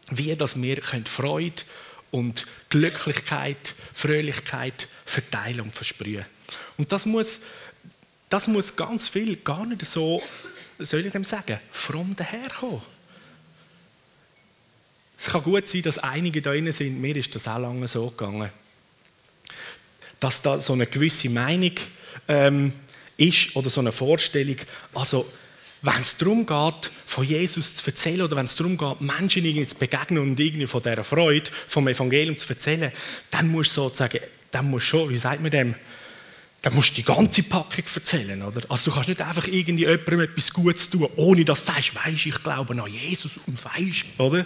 Wie 0.09 0.35
dass 0.35 0.61
wir 0.61 0.81
Freude 1.05 1.63
und 2.11 2.45
Glücklichkeit, 2.69 3.75
Fröhlichkeit 3.93 4.87
verteilen 5.05 5.61
und 5.61 5.75
versprühen. 5.75 6.25
Und 6.77 6.91
das 6.91 7.05
muss, 7.05 7.41
das 8.29 8.47
muss 8.47 8.75
ganz 8.75 9.07
viel 9.07 9.37
gar 9.37 9.65
nicht 9.65 9.85
so, 9.85 10.21
soll 10.79 11.05
ich 11.05 11.11
dem 11.11 11.23
sagen, 11.23 11.59
fromm 11.71 12.15
daherkommen. 12.15 12.81
Es 15.17 15.25
kann 15.25 15.43
gut 15.43 15.67
sein, 15.67 15.83
dass 15.83 15.99
einige 15.99 16.41
da 16.41 16.51
drin 16.51 16.71
sind, 16.71 16.99
mir 16.99 17.15
ist 17.15 17.33
das 17.35 17.47
auch 17.47 17.59
lange 17.59 17.87
so 17.87 18.09
gegangen, 18.09 18.49
dass 20.19 20.41
da 20.41 20.59
so 20.59 20.73
eine 20.73 20.87
gewisse 20.87 21.29
Meinung 21.29 21.73
ähm, 22.27 22.73
ist 23.17 23.55
oder 23.55 23.69
so 23.69 23.81
eine 23.81 23.91
Vorstellung, 23.91 24.57
also 24.93 25.31
wenn 25.83 26.01
es 26.01 26.15
darum 26.17 26.45
geht, 26.45 26.91
von 27.05 27.23
Jesus 27.23 27.75
zu 27.75 27.85
erzählen 27.87 28.21
oder 28.21 28.35
wenn 28.35 28.45
es 28.45 28.55
darum 28.55 28.77
geht, 28.77 29.01
Menschen 29.01 29.43
irgendwie 29.43 29.65
zu 29.65 29.75
begegnen 29.75 30.21
und 30.21 30.39
irgendwie 30.39 30.67
von 30.67 30.81
dieser 30.81 31.03
Freude, 31.03 31.49
vom 31.67 31.87
Evangelium 31.87 32.37
zu 32.37 32.47
erzählen, 32.49 32.91
dann 33.31 33.47
musst 33.47 33.75
du 33.75 33.81
sozusagen, 33.81 34.19
dann 34.51 34.69
musst 34.69 34.85
schon, 34.85 35.09
wie 35.09 35.17
sagt 35.17 35.41
man 35.41 35.49
dem, 35.49 35.75
dann 36.61 36.75
musst 36.75 36.91
du 36.91 36.95
die 36.95 37.03
ganze 37.03 37.41
Packung 37.41 37.83
erzählen, 37.95 38.43
oder? 38.43 38.61
Also 38.69 38.85
du 38.85 38.91
kannst 38.91 39.09
nicht 39.09 39.21
einfach 39.21 39.47
irgendwie 39.47 39.85
jemandem 39.85 40.21
etwas 40.21 40.53
Gutes 40.53 40.89
tun, 40.89 41.09
ohne 41.15 41.43
dass 41.43 41.65
du 41.65 41.71
sagst, 41.71 41.95
weisst 41.95 42.27
ich 42.27 42.43
glaube 42.43 42.79
an 42.79 42.91
Jesus 42.91 43.39
und 43.47 43.59
weisst, 43.65 44.05
oder? 44.19 44.45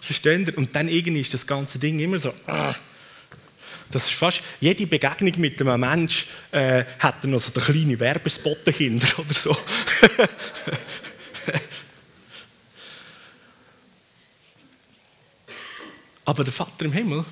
Versteht? 0.00 0.56
Und 0.56 0.74
dann 0.74 0.88
irgendwie 0.88 1.20
ist 1.20 1.32
das 1.32 1.46
ganze 1.46 1.78
Ding 1.78 2.00
immer 2.00 2.18
so, 2.18 2.34
ah, 2.48 2.74
das 3.90 4.04
ist 4.04 4.12
fast, 4.12 4.42
jede 4.60 4.86
Begegnung 4.86 5.32
mit 5.38 5.60
einem 5.60 5.80
Menschen 5.80 6.28
äh, 6.52 6.84
hat 6.98 7.22
dann 7.22 7.32
noch 7.32 7.40
so 7.40 7.52
einen 7.52 7.64
kleinen 7.64 7.98
Werbespot 7.98 8.58
dahinter 8.64 9.18
oder 9.18 9.34
so. 9.34 9.56
Aber 16.24 16.44
der 16.44 16.52
Vater 16.52 16.84
im 16.84 16.92
Himmel, 16.92 17.24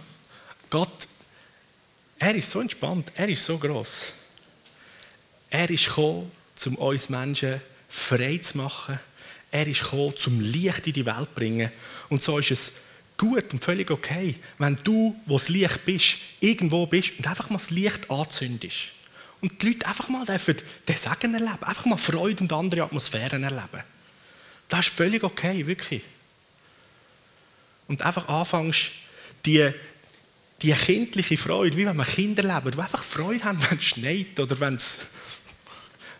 Gott, 0.69 1.07
er 2.19 2.35
ist 2.35 2.51
so 2.51 2.61
entspannt, 2.61 3.13
er 3.15 3.29
ist 3.29 3.45
so 3.45 3.57
groß. 3.57 4.13
Er 5.51 5.71
ist 5.71 5.87
gekommen, 5.87 6.33
um 6.67 6.75
uns 6.75 7.09
Menschen 7.09 7.61
frei 7.89 8.39
zu 8.39 8.59
machen. 8.59 8.99
Er 9.53 9.69
ist 9.69 9.85
gekommen, 9.85 10.17
zum 10.17 10.41
Licht 10.41 10.89
in 10.89 10.93
die 10.93 11.07
Welt 11.07 11.29
zu 11.29 11.35
bringen. 11.37 11.71
Und 12.09 12.21
so 12.21 12.39
ist 12.39 12.51
es 12.51 12.73
gut 13.19 13.53
und 13.53 13.63
völlig 13.63 13.91
okay, 13.91 14.37
wenn 14.57 14.79
du, 14.83 15.15
wo 15.27 15.39
das 15.39 15.51
Licht 15.51 15.85
bist, 15.85 16.17
irgendwo 16.41 16.87
bist 16.87 17.13
und 17.19 17.27
einfach 17.27 17.51
mal 17.51 17.59
das 17.59 17.71
Licht 17.71 18.11
anzündest. 18.11 18.93
Und 19.41 19.61
die 19.61 19.69
Leute 19.69 19.87
einfach 19.87 20.09
mal 20.09 20.25
dürfen 20.25 20.57
den 20.89 20.97
Segen 20.97 21.35
erleben, 21.35 21.63
einfach 21.63 21.85
mal 21.85 21.99
Freude 21.99 22.43
und 22.43 22.53
andere 22.53 22.83
Atmosphären 22.85 23.43
erleben. 23.43 23.83
Das 24.69 24.87
ist 24.87 24.97
völlig 24.97 25.23
okay, 25.23 25.67
wirklich. 25.67 26.03
Und 27.87 28.03
einfach 28.03 28.29
anfängst, 28.29 28.91
die, 29.47 29.71
die 30.63 30.73
kindliche 30.73 31.37
Freude, 31.37 31.77
wie 31.77 31.87
wenn 31.87 31.97
man 31.97 32.07
Kinder 32.07 32.43
leben, 32.43 32.71
die 32.73 32.81
einfach 32.81 33.03
Freude 33.03 33.45
haben, 33.45 33.59
wenn 33.71 33.79
es 33.79 33.85
schneit 33.85 34.39
oder 34.41 34.59
wenn 34.61 34.75
es 34.75 34.99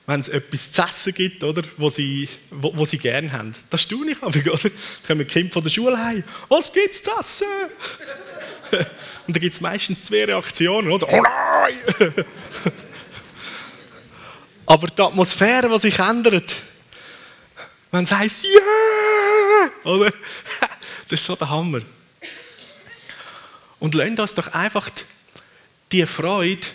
wenn 0.09 0.21
es 0.21 0.29
etwas 0.29 0.73
zu 0.73 0.81
essen 0.81 1.13
gibt, 1.13 1.45
oder, 1.45 1.63
wo, 1.77 1.91
sie, 1.91 2.27
wo, 2.49 2.75
wo 2.75 2.87
sie 2.87 2.97
gerne 2.97 3.31
haben. 3.31 3.55
Das 3.69 3.83
staune 3.83 4.13
ich 4.13 4.23
aber, 4.23 4.39
oder? 4.53 4.71
Kommen 5.07 5.27
Kinder 5.27 5.53
von 5.53 5.63
der 5.63 5.69
Schule 5.69 6.03
heim. 6.03 6.25
Was 6.49 6.73
gibt 6.73 6.95
es 6.95 7.03
zu 7.03 7.11
essen? 7.11 7.47
Und 9.27 9.37
dann 9.37 9.41
gibt 9.41 9.53
es 9.53 9.61
meistens 9.61 10.07
zwei 10.07 10.25
Reaktionen, 10.25 10.91
oder? 10.91 11.07
Oh 11.11 11.23
nein! 11.23 12.15
aber 14.67 14.87
die 14.87 15.03
Atmosphäre, 15.03 15.69
die 15.69 15.79
sich 15.79 15.99
ändert, 15.99 16.57
wenn 17.91 18.05
es 18.05 18.13
heisst, 18.13 18.45
yeah! 18.45 19.93
Oder? 19.93 20.11
Das 21.07 21.21
ist 21.21 21.27
so 21.27 21.37
der 21.37 21.51
Hammer. 21.51 21.83
Und 23.79 23.95
lasst 23.95 24.19
uns 24.19 24.35
doch 24.35 24.55
einfach 24.55 24.89
die 25.93 26.07
Freude 26.07 26.67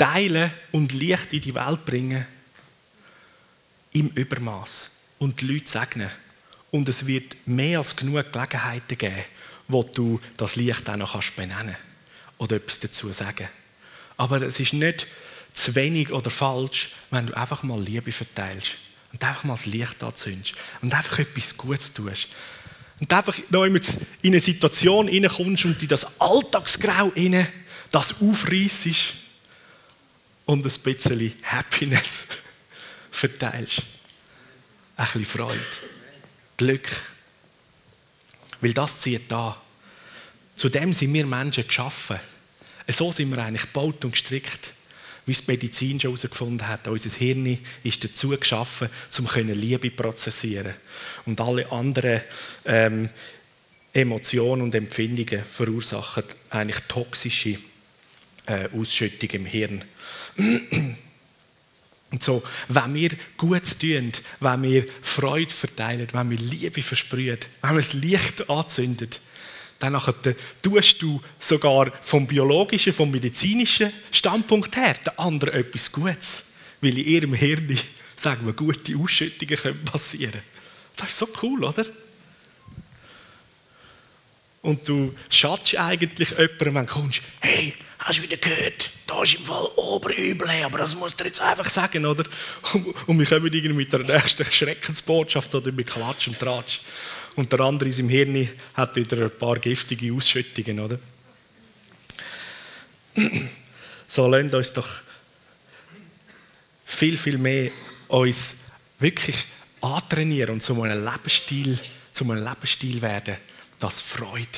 teilen 0.00 0.50
und 0.72 0.92
Licht 0.92 1.34
in 1.34 1.42
die 1.42 1.54
Welt 1.54 1.84
bringen 1.84 2.26
im 3.92 4.08
Übermaß 4.08 4.90
und 5.18 5.42
die 5.42 5.52
Leute 5.52 5.70
segnen. 5.70 6.10
Und 6.70 6.88
es 6.88 7.06
wird 7.06 7.36
mehr 7.46 7.78
als 7.78 7.94
genug 7.94 8.32
Gelegenheiten 8.32 8.96
geben, 8.96 9.24
wo 9.68 9.82
du 9.82 10.18
das 10.38 10.56
Licht 10.56 10.88
auch 10.88 10.96
noch 10.96 11.22
benennen 11.32 11.76
kannst 11.76 11.80
oder 12.38 12.56
etwas 12.56 12.78
dazu 12.78 13.12
sagen. 13.12 13.48
Aber 14.16 14.40
es 14.40 14.58
ist 14.58 14.72
nicht 14.72 15.06
zu 15.52 15.74
wenig 15.74 16.10
oder 16.12 16.30
falsch, 16.30 16.92
wenn 17.10 17.26
du 17.26 17.36
einfach 17.36 17.62
mal 17.62 17.82
Liebe 17.82 18.10
verteilst 18.10 18.76
und 19.12 19.22
einfach 19.22 19.44
mal 19.44 19.56
das 19.56 19.66
Licht 19.66 20.02
anzündest 20.02 20.54
und 20.80 20.94
einfach 20.94 21.18
etwas 21.18 21.54
Gutes 21.58 21.92
tust. 21.92 22.28
Und 23.00 23.12
einfach 23.12 23.36
noch 23.50 23.64
in 23.64 23.82
eine 24.24 24.40
Situation 24.40 25.08
hineinkommst 25.08 25.66
und 25.66 25.82
in 25.82 25.88
das 25.88 26.06
Alltagsgrau 26.18 27.12
hinein, 27.12 27.48
das 27.90 28.14
aufreißt 28.22 29.19
und 30.50 30.66
ein 30.66 30.82
bisschen 30.82 31.32
Happiness 31.44 32.26
verteilst. 33.12 33.84
Ein 34.96 35.04
bisschen 35.04 35.24
Freude, 35.24 35.60
Glück. 36.56 36.90
Weil 38.60 38.74
das 38.74 38.98
zieht 38.98 39.30
da. 39.30 39.62
Zu 40.56 40.68
dem 40.68 40.92
sind 40.92 41.14
wir 41.14 41.24
Menschen 41.24 41.66
geschaffen. 41.68 42.18
So 42.88 43.12
sind 43.12 43.30
wir 43.30 43.38
eigentlich 43.38 43.62
gebaut 43.62 44.04
und 44.04 44.10
gestrickt, 44.10 44.74
wie 45.24 45.32
es 45.32 45.44
die 45.44 45.52
Medizin 45.52 46.00
schon 46.00 46.10
herausgefunden 46.10 46.66
hat. 46.66 46.88
Unser 46.88 47.10
Hirn 47.10 47.58
ist 47.84 48.02
dazu 48.02 48.30
geschaffen, 48.30 48.88
um 49.20 49.26
Liebe 49.52 49.90
prozessieren 49.92 50.74
Und 51.26 51.40
alle 51.40 51.70
anderen 51.70 52.22
ähm, 52.64 53.08
Emotionen 53.92 54.62
und 54.62 54.74
Empfindungen 54.74 55.44
verursachen 55.44 56.24
eigentlich 56.50 56.80
toxische 56.88 57.58
äh, 58.50 58.68
Ausschüttung 58.76 59.30
im 59.30 59.46
Hirn. 59.46 59.84
Und 62.10 62.22
so, 62.22 62.42
wenn 62.68 62.94
wir 62.94 63.10
gut 63.36 63.78
tun, 63.78 64.12
wenn 64.40 64.62
wir 64.62 64.84
Freude 65.00 65.52
verteilen, 65.52 66.08
wenn 66.12 66.30
wir 66.30 66.38
Liebe 66.38 66.82
versprühen, 66.82 67.38
wenn 67.62 67.70
wir 67.70 67.80
das 67.80 67.92
Licht 67.92 68.50
anzünden, 68.50 69.10
dann 69.78 69.98
tust 70.60 71.00
du 71.00 71.22
sogar 71.38 71.92
vom 72.02 72.26
biologischen, 72.26 72.92
vom 72.92 73.10
medizinischen 73.10 73.92
Standpunkt 74.10 74.76
her 74.76 74.94
den 74.94 75.18
anderen 75.18 75.54
etwas 75.54 75.90
Gutes. 75.90 76.42
Weil 76.80 76.98
in 76.98 77.06
ihrem 77.06 77.34
Hirn, 77.34 77.78
sagen 78.16 78.44
wir, 78.44 78.52
gute 78.52 78.96
Ausschüttungen 78.96 79.84
passieren 79.84 80.32
können 80.32 80.44
Das 80.96 81.10
ist 81.10 81.18
so 81.18 81.28
cool, 81.42 81.64
oder? 81.64 81.86
Und 84.62 84.86
du 84.86 85.14
schatzt 85.30 85.74
eigentlich 85.76 86.30
jemandem, 86.30 86.74
wenn 86.74 86.86
du 86.86 86.92
kommst, 86.92 87.22
hey, 87.40 87.74
hast 88.00 88.18
du 88.18 88.22
wieder 88.22 88.38
gehört, 88.38 88.90
da 89.06 89.22
ist 89.22 89.34
im 89.34 89.44
Fall 89.44 89.66
Oberübel, 89.76 90.48
aber 90.64 90.78
das 90.78 90.94
musst 90.94 91.20
du 91.20 91.24
jetzt 91.24 91.40
einfach 91.40 91.68
sagen, 91.68 92.06
oder? 92.06 92.24
Und 93.06 93.18
wir 93.18 93.26
kommen 93.26 93.52
irgendwie 93.52 93.74
mit 93.74 93.92
der 93.92 94.00
nächsten 94.00 94.44
Schreckensbotschaft 94.44 95.54
oder 95.54 95.70
mit 95.70 95.86
Klatsch 95.86 96.28
und 96.28 96.38
Tratsch. 96.38 96.80
Und 97.36 97.52
der 97.52 97.60
andere 97.60 97.88
in 97.88 97.92
seinem 97.92 98.08
Hirn 98.08 98.48
hat 98.74 98.96
wieder 98.96 99.24
ein 99.24 99.30
paar 99.30 99.58
giftige 99.58 100.12
Ausschüttungen, 100.12 100.80
oder? 100.80 100.98
So, 104.08 104.26
lasst 104.26 104.54
uns 104.54 104.72
doch 104.72 104.88
viel, 106.84 107.16
viel 107.16 107.38
mehr 107.38 107.70
uns 108.08 108.56
wirklich 108.98 109.36
antrainieren 109.80 110.54
und 110.54 110.62
zu 110.64 110.82
einem 110.82 111.04
Lebensstil, 111.04 111.78
zu 112.10 112.24
einem 112.24 112.44
Lebensstil 112.44 113.00
werden, 113.02 113.36
das 113.78 114.00
Freude 114.00 114.48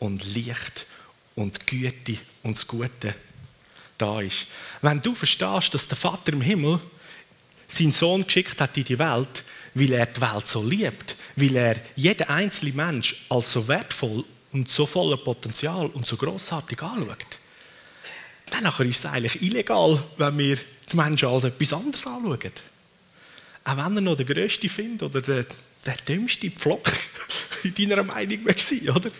und 0.00 0.34
Licht 0.34 0.86
und 1.34 1.66
Güte 1.66 2.18
und 2.42 2.56
das 2.56 2.66
Gute 2.66 3.14
da 3.98 4.20
ist. 4.20 4.46
Wenn 4.82 5.00
du 5.00 5.14
verstehst, 5.14 5.74
dass 5.74 5.88
der 5.88 5.96
Vater 5.96 6.32
im 6.32 6.40
Himmel 6.40 6.80
seinen 7.68 7.92
Sohn 7.92 8.24
geschickt 8.24 8.60
hat 8.60 8.76
in 8.76 8.84
die 8.84 8.98
Welt, 8.98 9.44
weil 9.74 9.92
er 9.92 10.06
die 10.06 10.20
Welt 10.20 10.46
so 10.46 10.62
liebt, 10.62 11.16
weil 11.36 11.56
er 11.56 11.76
jeden 11.96 12.28
einzelnen 12.28 12.76
Mensch 12.76 13.24
als 13.28 13.52
so 13.52 13.66
wertvoll 13.66 14.24
und 14.52 14.68
so 14.68 14.86
voller 14.86 15.16
Potenzial 15.16 15.86
und 15.86 16.06
so 16.06 16.16
großartig 16.16 16.80
anschaut, 16.82 17.38
dann 18.50 18.66
ist 18.88 18.98
es 18.98 19.06
eigentlich 19.06 19.42
illegal, 19.42 20.02
wenn 20.16 20.38
wir 20.38 20.56
die 20.90 20.96
Menschen 20.96 21.28
als 21.28 21.44
etwas 21.44 21.72
anderes 21.72 22.06
anschauen. 22.06 22.52
Auch 23.64 23.76
wenn 23.76 23.96
er 23.96 24.00
noch 24.02 24.16
der 24.16 24.26
Größte 24.26 24.68
findet 24.68 25.02
oder 25.02 25.22
der, 25.22 25.46
der 25.86 25.96
dümmste 26.06 26.50
Pflock 26.50 26.92
in 27.62 27.74
deiner 27.74 28.04
Meinung 28.04 28.44
war, 28.44 28.96
oder? 28.96 29.10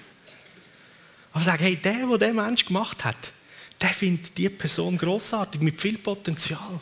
Also 1.35 1.47
sag, 1.47 1.61
hey, 1.61 1.77
der, 1.77 2.07
der 2.07 2.19
den 2.19 2.37
Mensch 2.37 2.65
gemacht 2.65 3.05
hat, 3.05 3.33
der 3.81 3.91
findet 3.91 4.39
die 4.39 4.49
Person 4.49 4.97
großartig 4.97 5.61
mit 5.61 5.81
viel 5.81 5.99
Potenzial. 5.99 6.81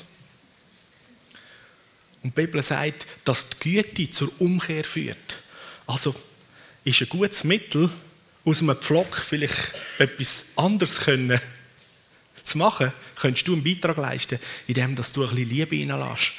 Und 2.23 2.37
die 2.37 2.41
Bibel 2.43 2.63
sagt, 2.63 3.07
dass 3.25 3.49
die 3.49 3.83
Güte 3.83 4.11
zur 4.11 4.31
Umkehr 4.39 4.85
führt. 4.85 5.41
Also 5.87 6.15
ist 6.85 7.01
ein 7.01 7.09
gutes 7.09 7.45
Mittel, 7.45 7.91
aus 8.45 8.61
einem 8.61 8.77
Pflock 8.77 9.17
vielleicht 9.17 9.75
etwas 9.99 10.45
anderes 10.55 11.01
können, 11.01 11.41
zu 12.45 12.59
machen, 12.59 12.93
könntest 13.17 13.47
du 13.49 13.55
einen 13.55 13.65
Beitrag 13.65 13.97
leisten, 13.97 14.39
indem 14.67 14.97
dass 14.97 15.13
du 15.13 15.23
ein 15.23 15.35
bisschen 15.35 15.49
Liebe 15.49 15.93
reinlässt, 15.93 16.33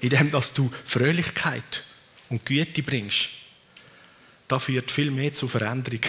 indem 0.00 0.30
dass 0.30 0.52
du 0.52 0.70
Fröhlichkeit 0.84 1.84
und 2.28 2.44
Güte 2.44 2.82
bringst. 2.82 3.30
Das 4.48 4.64
führt 4.64 4.90
viel 4.90 5.10
mehr 5.10 5.32
zu 5.32 5.48
Veränderung 5.48 6.02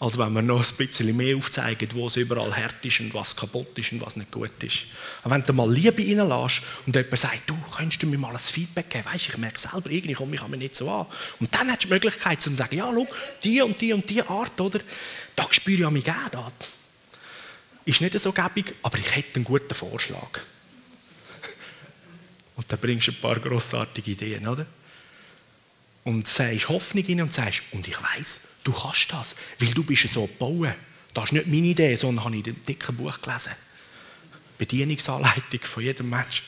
als 0.00 0.16
wenn 0.16 0.32
wir 0.32 0.42
noch 0.42 0.64
ein 0.64 0.76
bisschen 0.76 1.16
mehr 1.16 1.36
aufzeigen, 1.36 1.88
wo 1.92 2.06
es 2.06 2.16
überall 2.16 2.56
hart 2.56 2.84
ist 2.84 3.00
und 3.00 3.14
was 3.14 3.34
kaputt 3.34 3.76
ist 3.78 3.90
und 3.90 4.00
was 4.00 4.14
nicht 4.14 4.30
gut 4.30 4.62
ist. 4.62 4.84
Aber 5.24 5.34
wenn 5.34 5.44
du 5.44 5.52
mal 5.52 5.70
Liebe 5.72 6.02
reinlässt 6.02 6.62
und 6.86 6.94
jemand 6.94 7.18
sagt, 7.18 7.50
du, 7.50 7.56
könntest 7.76 8.02
du 8.02 8.06
mir 8.06 8.18
mal 8.18 8.32
ein 8.32 8.38
Feedback 8.38 8.90
geben, 8.90 9.06
weißt, 9.06 9.30
ich 9.30 9.38
merke 9.38 9.58
selber, 9.58 9.90
irgendwie 9.90 10.14
komme 10.14 10.36
ich 10.36 10.46
mich 10.46 10.60
nicht 10.60 10.76
so 10.76 10.88
an. 10.88 11.06
Und 11.40 11.52
dann 11.52 11.68
hast 11.68 11.82
du 11.82 11.88
die 11.88 11.94
Möglichkeit 11.94 12.40
zu 12.40 12.54
sagen, 12.54 12.76
ja, 12.76 12.88
schau, 12.94 13.08
die 13.42 13.60
und 13.60 13.80
die 13.80 13.92
und 13.92 14.08
die 14.08 14.22
Art, 14.22 14.60
oder, 14.60 14.78
da 15.34 15.48
spüre 15.50 15.80
ich 15.80 15.86
an 15.86 15.92
mich 15.92 16.04
gerne. 16.04 16.52
Ist 17.84 18.00
nicht 18.00 18.18
so 18.20 18.32
gäbig, 18.32 18.74
aber 18.82 18.98
ich 18.98 19.16
hätte 19.16 19.36
einen 19.36 19.44
guten 19.44 19.74
Vorschlag. 19.74 20.40
Und 22.54 22.70
dann 22.70 22.78
bringst 22.78 23.08
du 23.08 23.12
ein 23.12 23.20
paar 23.20 23.40
grossartige 23.40 24.12
Ideen, 24.12 24.46
oder? 24.46 24.66
Und 26.04 26.28
sagst 26.28 26.68
Hoffnung 26.68 27.04
rein 27.04 27.22
und 27.22 27.32
sagst, 27.32 27.62
und 27.72 27.88
ich 27.88 28.00
weiß, 28.00 28.40
Du 28.68 28.74
kannst 28.74 29.10
das, 29.10 29.34
weil 29.60 29.70
du 29.70 29.82
bist 29.82 30.12
so 30.12 30.26
gebaut. 30.26 30.74
Das 31.14 31.24
ist 31.24 31.32
nicht 31.32 31.46
meine 31.46 31.68
Idee, 31.68 31.96
sondern 31.96 32.22
habe 32.26 32.36
ich 32.36 32.46
in 32.46 32.52
dem 32.52 32.62
dicken 32.66 32.94
Buch 32.98 33.18
gelesen. 33.22 33.52
Bedienungsanleitung 34.58 35.60
von 35.62 35.82
jedem 35.82 36.10
Menschen. 36.10 36.44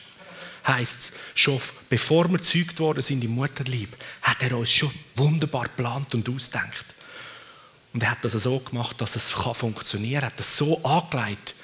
Heißt 0.67 0.99
es, 0.99 1.13
schon 1.33 1.59
bevor 1.89 2.29
wir 2.29 2.37
gezeugt 2.37 2.79
worden 2.79 3.01
sind 3.01 3.23
im 3.23 3.31
Mutterlieb, 3.31 3.97
hat 4.21 4.43
er 4.43 4.55
uns 4.55 4.71
schon 4.71 4.91
wunderbar 5.15 5.63
geplant 5.63 6.13
und 6.13 6.29
ausdenkt. 6.29 6.85
Und 7.91 8.03
er 8.03 8.11
hat 8.11 8.23
das 8.23 8.33
so 8.33 8.59
gemacht, 8.59 9.01
dass 9.01 9.15
es 9.15 9.31
funktionieren 9.31 10.21
kann. 10.21 10.29
Er 10.29 10.31
hat 10.31 10.39
es 10.39 10.55
so 10.55 10.79
angelegt, 10.83 11.55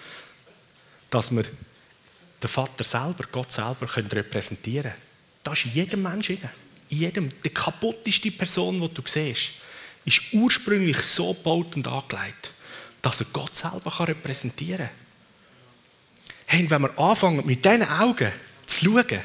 dass 1.12 1.30
wir 1.30 1.44
den 1.44 2.50
Vater 2.50 2.84
selber, 2.84 3.26
Gott 3.32 3.52
selber, 3.52 3.86
können 3.86 4.10
repräsentieren 4.10 4.90
können. 4.92 5.04
Das 5.44 5.60
ist 5.60 5.66
in 5.66 5.74
jedem 5.74 6.02
Menschen. 6.02 6.40
In 6.90 6.98
jedem, 6.98 7.30
die 7.44 7.50
kaputteste 7.50 8.32
Person, 8.32 8.82
die 8.82 8.92
du 8.92 9.04
siehst 9.06 9.52
ist 10.08 10.22
ursprünglich 10.32 11.02
so 11.02 11.34
gebaut 11.34 11.76
und 11.76 11.88
angelegt, 11.88 12.52
dass 13.02 13.20
er 13.20 13.28
Gott 13.34 13.56
selber 13.56 14.08
repräsentieren 14.08 14.88
kann. 14.88 14.90
Hey, 16.46 16.70
wenn 16.70 16.82
wir 16.84 16.98
anfangen, 16.98 17.46
mit 17.46 17.66
diesen 17.66 17.84
Augen 17.84 18.32
zu 18.66 18.86
schauen, 18.86 19.20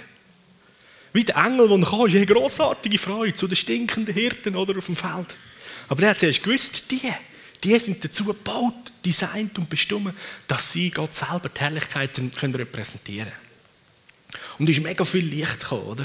wie 1.12 1.24
der 1.24 1.36
Engel, 1.36 1.68
der 1.68 1.88
kam, 1.88 2.06
ist 2.06 2.16
eine 2.16 2.26
grossartige 2.26 2.98
Freude 2.98 3.34
zu 3.34 3.46
den 3.46 3.56
stinkenden 3.56 4.12
Hirten 4.12 4.56
oder 4.56 4.76
auf 4.76 4.86
dem 4.86 4.96
Feld. 4.96 5.36
Aber 5.88 6.02
er 6.02 6.10
hat 6.10 6.18
zuerst 6.18 6.42
gewusst, 6.42 6.90
die, 6.90 7.12
die 7.62 7.78
sind 7.78 8.04
dazu 8.04 8.24
gebaut, 8.24 8.74
designt 9.04 9.56
und 9.58 9.68
bestimmt, 9.68 10.14
dass 10.48 10.72
sie 10.72 10.90
Gott 10.90 11.14
selber 11.14 11.48
die 11.48 11.60
Herrlichkeit 11.60 12.20
können 12.36 12.54
repräsentieren 12.54 13.30
können. 13.30 14.42
Und 14.58 14.68
es 14.68 14.78
ist 14.78 14.82
mega 14.82 15.04
viel 15.04 15.24
Licht 15.24 15.60
gekommen, 15.60 15.82
oder? 15.82 16.04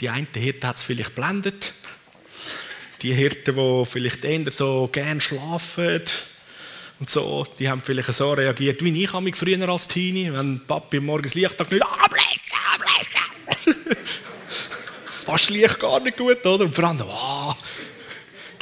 Die 0.00 0.08
einen 0.08 0.26
Hirten 0.34 0.66
hat 0.66 0.76
es 0.76 0.82
vielleicht 0.82 1.14
blendet, 1.14 1.74
die 3.02 3.14
Hirten, 3.14 3.54
die 3.54 3.84
vielleicht 3.86 4.24
eher 4.24 4.50
so 4.50 4.88
gerne 4.90 5.20
schlafen 5.20 6.02
und 6.98 7.08
so, 7.08 7.44
die 7.58 7.68
haben 7.68 7.82
vielleicht 7.82 8.12
so 8.12 8.32
reagiert, 8.32 8.82
wie 8.82 9.04
ich 9.04 9.12
mich 9.12 9.36
früher 9.36 9.68
als 9.68 9.86
Teenie, 9.86 10.32
wenn 10.32 10.60
Papi 10.66 10.98
morgens 10.98 11.34
Licht 11.34 11.60
hat, 11.60 11.60
abblechen. 11.60 11.84
das 15.26 15.42
ist 15.42 15.50
Licht 15.50 15.78
gar 15.78 16.00
nicht 16.00 16.16
gut, 16.16 16.44
oder? 16.46 16.64
Und 16.64 16.74
vor 16.74 16.84
allem, 16.84 17.00
wow, 17.00 17.54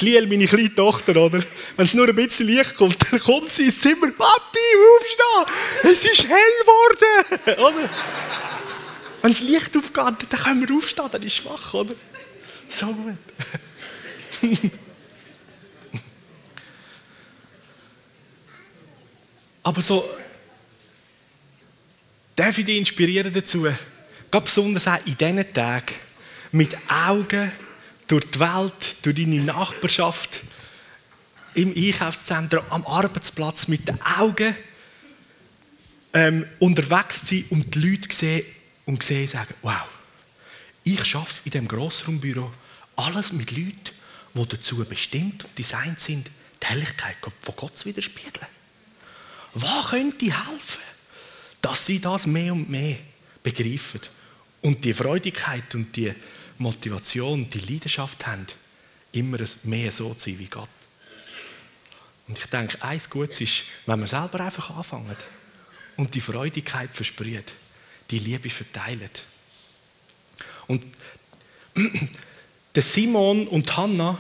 die 0.01 0.07
Liel, 0.07 0.27
meine 0.27 0.47
kleine 0.47 0.75
Tochter, 0.75 1.17
oder? 1.17 1.45
Wenn 1.77 1.87
es 1.87 1.95
nur 1.95 2.09
ein 2.09 2.17
bisschen 2.17 2.49
Licht 2.49 2.75
kommt, 2.75 2.97
dann 3.11 3.21
kommt 3.21 3.53
sie 3.53 3.67
ins 3.67 3.81
Zimmer, 3.81 4.11
Papi, 4.11 4.59
aufstehen, 4.97 5.93
es 5.93 6.05
ist 6.05 6.29
hell 6.29 6.39
geworden, 6.61 7.61
oder? 7.61 7.91
Wenn 9.23 9.31
das 9.31 9.43
Licht 9.43 9.77
aufgeht, 9.77 10.27
dann 10.29 10.41
können 10.41 10.69
wir 10.69 10.77
aufstehen, 10.77 11.09
dann 11.11 11.23
ist 11.23 11.33
es 11.33 11.37
schwach, 11.37 11.73
oder? 11.73 11.95
So 12.69 12.87
gut. 12.87 13.15
Aber 19.63 19.81
so, 19.81 20.09
darf 22.37 22.59
ich 22.59 22.65
dich 22.67 22.79
inspirieren 22.79 23.33
dazu, 23.33 23.67
ganz 24.31 24.45
besonders 24.45 24.87
auch 24.87 24.99
in 25.07 25.17
diesen 25.17 25.53
Tagen, 25.53 25.95
mit 26.53 26.77
Augen 26.89 27.51
durch 28.07 28.25
die 28.31 28.41
Welt, 28.41 28.97
durch 29.03 29.17
deine 29.17 29.43
Nachbarschaft, 29.43 30.43
im 31.55 31.75
Einkaufszentrum, 31.75 32.65
am 32.71 32.87
Arbeitsplatz, 32.87 33.69
mit 33.69 33.89
den 33.89 34.01
Augen 34.03 34.55
ähm, 36.13 36.47
unterwegs 36.59 37.29
sein 37.29 37.45
und 37.51 37.75
die 37.75 37.81
Leute 37.81 38.15
sehen 38.15 38.45
und 38.87 39.03
sehen 39.03 39.27
sagen, 39.27 39.55
wow, 39.63 39.83
ich 40.83 41.15
arbeite 41.15 41.33
in 41.45 41.51
diesem 41.51 41.69
Grossraumbüro 41.69 42.53
alles 42.97 43.33
mit 43.33 43.51
Leuten, 43.53 43.91
die 44.35 44.47
dazu 44.47 44.85
bestimmt 44.85 45.45
und 45.45 45.59
designt 45.59 46.01
sind, 46.01 46.31
die 46.63 46.67
Herrlichkeit 46.67 47.17
von 47.41 47.57
Gott 47.57 47.79
zu 47.79 47.87
widerspiegeln. 47.87 48.47
Was 49.55 49.91
könnte 49.91 50.27
helfen, 50.27 50.83
dass 51.61 51.87
sie 51.87 52.01
das 52.01 52.27
mehr 52.27 52.53
und 52.53 52.69
mehr 52.69 52.99
begreifen 53.43 54.01
und 54.63 54.85
die 54.85 54.93
Freudigkeit 54.93 55.75
und 55.75 55.95
die 55.97 56.13
Motivation, 56.59 57.49
die 57.49 57.59
Leidenschaft 57.59 58.27
haben, 58.27 58.47
immer 59.13 59.39
mehr 59.63 59.91
so 59.91 60.15
zu 60.15 60.31
sein 60.31 60.39
wie 60.39 60.47
Gott. 60.47 60.69
Und 62.27 62.39
ich 62.39 62.47
denke, 62.47 62.83
eins 62.83 63.09
Gutes 63.09 63.41
ist, 63.41 63.65
wenn 63.87 64.01
man 64.01 64.09
selber 64.09 64.41
einfach 64.41 64.71
anfängt 64.71 65.25
und 65.97 66.15
die 66.15 66.21
Freudigkeit 66.21 66.91
versprüht, 66.93 67.53
die 68.11 68.19
Liebe 68.19 68.51
verteilt. 68.51 69.25
Und 70.67 70.85
der 72.75 72.83
Simon 72.83 73.47
und 73.47 73.77
Hannah, 73.77 74.19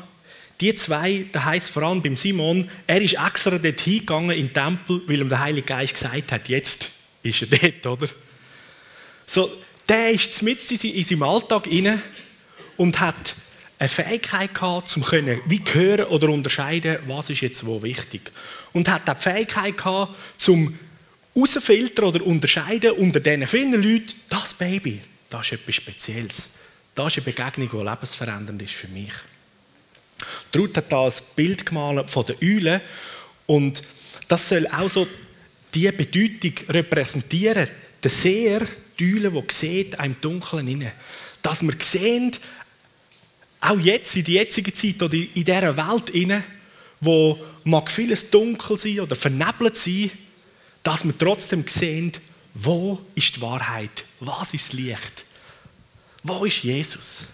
die 0.61 0.75
zwei, 0.75 1.27
da 1.33 1.45
heißt 1.45 1.71
vor 1.71 1.83
allem 1.83 2.03
beim 2.03 2.17
Simon, 2.17 2.71
er 2.87 3.01
ist 3.01 3.15
extra 3.15 3.59
dort 3.59 3.81
hingegangen 3.81 4.31
in 4.31 4.47
den 4.47 4.55
Tempel, 4.55 5.03
weil 5.07 5.21
ihm 5.21 5.29
der 5.29 5.41
Heilige 5.41 5.67
Geist 5.67 5.95
gesagt 5.95 6.33
hat, 6.33 6.49
jetzt 6.49 6.91
ist 7.23 7.43
er 7.43 7.59
dort, 7.59 7.87
oder? 7.87 8.13
So, 9.27 9.51
der 9.89 10.11
ist 10.11 10.43
mit 10.43 10.59
in 10.85 11.05
seinem 11.05 11.23
Alltag 11.23 11.67
inne 11.67 12.01
und 12.77 13.01
hat 13.01 13.35
eine 13.79 13.89
Fähigkeit 13.89 14.55
gehabt, 14.55 14.89
zum 14.89 15.03
können 15.03 15.41
wie 15.47 15.63
hören 15.73 16.07
oder 16.07 16.29
unterscheiden, 16.29 16.99
was 17.07 17.31
ist 17.31 17.41
jetzt 17.41 17.67
wo 17.67 17.83
wichtig. 17.83 18.31
Und 18.73 18.89
hat 18.89 19.09
auch 19.11 19.15
die 19.15 19.23
Fähigkeit 19.23 19.77
gehabt, 19.77 20.15
zum 20.37 20.79
herausfiltern 21.35 22.05
oder 22.07 22.25
unterscheiden 22.25 22.93
unter 22.93 23.21
diesen 23.21 23.47
vielen 23.47 23.73
Leuten, 23.73 24.13
das 24.29 24.55
Baby, 24.55 25.01
das 25.29 25.47
ist 25.47 25.53
etwas 25.53 25.75
Spezielles. 25.75 26.51
Das 26.95 27.09
ist 27.09 27.19
eine 27.19 27.25
Begegnung, 27.25 27.71
die 27.71 27.89
lebensverändernd 27.89 28.63
ist 28.63 28.73
für 28.73 28.89
mich. 28.89 29.13
Ruth 30.55 30.77
hat 30.77 30.93
da 30.93 31.07
ein 31.07 31.13
Bild 31.35 31.67
gemalt 31.67 32.11
von 32.11 32.25
der 32.25 32.37
Eule 32.41 32.81
und 33.47 33.83
das 34.29 34.49
soll 34.49 34.67
auch 34.69 34.89
so 34.89 35.07
die 35.75 35.91
Bedeutung 35.91 36.53
repräsentieren. 36.69 37.69
Der 38.03 38.11
Seher, 38.11 38.67
die 38.99 39.15
Eule, 39.15 39.31
die 39.31 39.53
sieht, 39.53 39.95
im 39.95 40.21
Dunkeln 40.21 40.69
inne. 40.69 40.93
Dass 41.43 41.63
wir 41.63 41.75
sehen, 41.81 42.31
auch 43.61 43.79
jetzt, 43.79 44.15
in 44.17 44.25
der 44.25 44.35
jetzigen 44.35 44.75
Zeit 44.75 45.03
oder 45.03 45.15
in 45.15 45.33
dieser 45.35 45.77
Welt 45.77 46.11
inne, 46.11 46.45
wo 47.01 47.39
mag 47.65 47.91
vieles 47.91 48.31
dunkel 48.31 48.79
sein 48.79 49.01
oder 49.01 49.17
vernebelt 49.17 49.77
sein, 49.77 50.11
dass 50.83 51.05
wir 51.05 51.17
trotzdem 51.17 51.65
sehen, 51.67 52.13
wo 52.55 53.01
ist 53.15 53.37
die 53.37 53.41
Wahrheit, 53.41 54.05
was 54.21 54.55
ist 54.55 54.69
das 54.69 54.73
Licht. 54.75 55.25
Wo 56.25 56.45
ist 56.45 56.65
Jesus? 56.65 57.29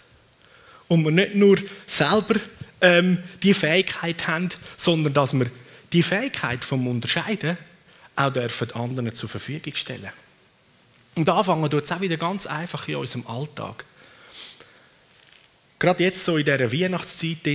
Und 0.88 1.04
wir 1.04 1.12
nicht 1.12 1.36
nur 1.36 1.56
selber 1.86 2.34
ähm, 2.80 3.18
die 3.42 3.54
Fähigkeit 3.54 4.26
haben, 4.26 4.48
sondern 4.76 5.14
dass 5.14 5.32
wir 5.32 5.46
die 5.92 6.02
Fähigkeit 6.02 6.64
vom 6.64 6.86
Unterscheiden 6.88 7.56
auch 8.16 8.32
dürfen 8.32 8.72
anderen 8.72 9.14
zur 9.14 9.28
Verfügung 9.28 9.74
stellen. 9.76 10.10
Und 11.14 11.28
anfangen 11.28 11.70
tut 11.70 11.84
es 11.84 11.92
auch 11.92 12.00
wieder 12.00 12.16
ganz 12.16 12.46
einfach 12.46 12.86
in 12.88 12.96
unserem 12.96 13.26
Alltag. 13.26 13.84
Gerade 15.78 16.04
jetzt 16.04 16.24
so 16.24 16.36
in 16.36 16.44
dieser 16.44 16.72
Weihnachtszeit, 16.72 17.46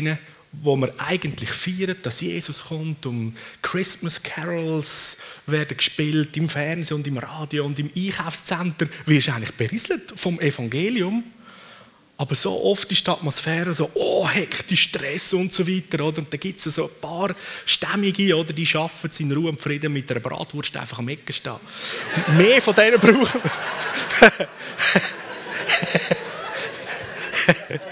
wo 0.61 0.75
wir 0.75 0.93
eigentlich 0.97 1.49
feiern, 1.51 1.97
dass 2.01 2.21
Jesus 2.21 2.65
kommt 2.65 3.05
und 3.05 3.35
Christmas 3.61 4.21
Carols 4.21 5.17
werden 5.47 5.77
gespielt 5.77 6.35
im 6.37 6.49
Fernsehen 6.49 6.97
und 6.97 7.07
im 7.07 7.17
Radio 7.17 7.65
und 7.65 7.79
im 7.79 7.91
Einkaufszentrum, 7.95 8.89
wirst 9.05 9.27
du 9.27 9.33
eigentlich 9.33 9.55
berieselt 9.55 10.13
vom 10.15 10.39
Evangelium. 10.39 11.23
Aber 12.17 12.33
so 12.33 12.63
oft 12.63 12.89
ist 12.91 13.05
die 13.05 13.11
Atmosphäre 13.11 13.73
so, 13.73 13.91
oh, 13.93 14.27
hektisch, 14.27 14.83
Stress 14.83 15.33
und 15.33 15.51
so 15.51 15.67
weiter. 15.67 16.05
Oder? 16.05 16.19
Und 16.19 16.31
dann 16.31 16.39
gibt 16.39 16.65
es 16.65 16.75
so 16.75 16.85
ein 16.85 17.01
paar 17.01 17.35
Stämmige, 17.65 18.35
oder? 18.37 18.53
die 18.53 18.65
schaffen 18.65 19.09
es 19.11 19.19
in 19.19 19.31
Ruhe 19.33 19.49
und 19.49 19.59
Frieden 19.59 19.91
mit 19.91 20.09
einer 20.09 20.21
Bratwurst 20.21 20.77
einfach 20.77 20.99
am 20.99 21.09
Ecken 21.09 21.33
stehen. 21.33 21.57
Mehr 22.37 22.61
von 22.61 22.73
denen 22.73 22.99
brauchen 22.99 23.41
wir. 23.43 24.47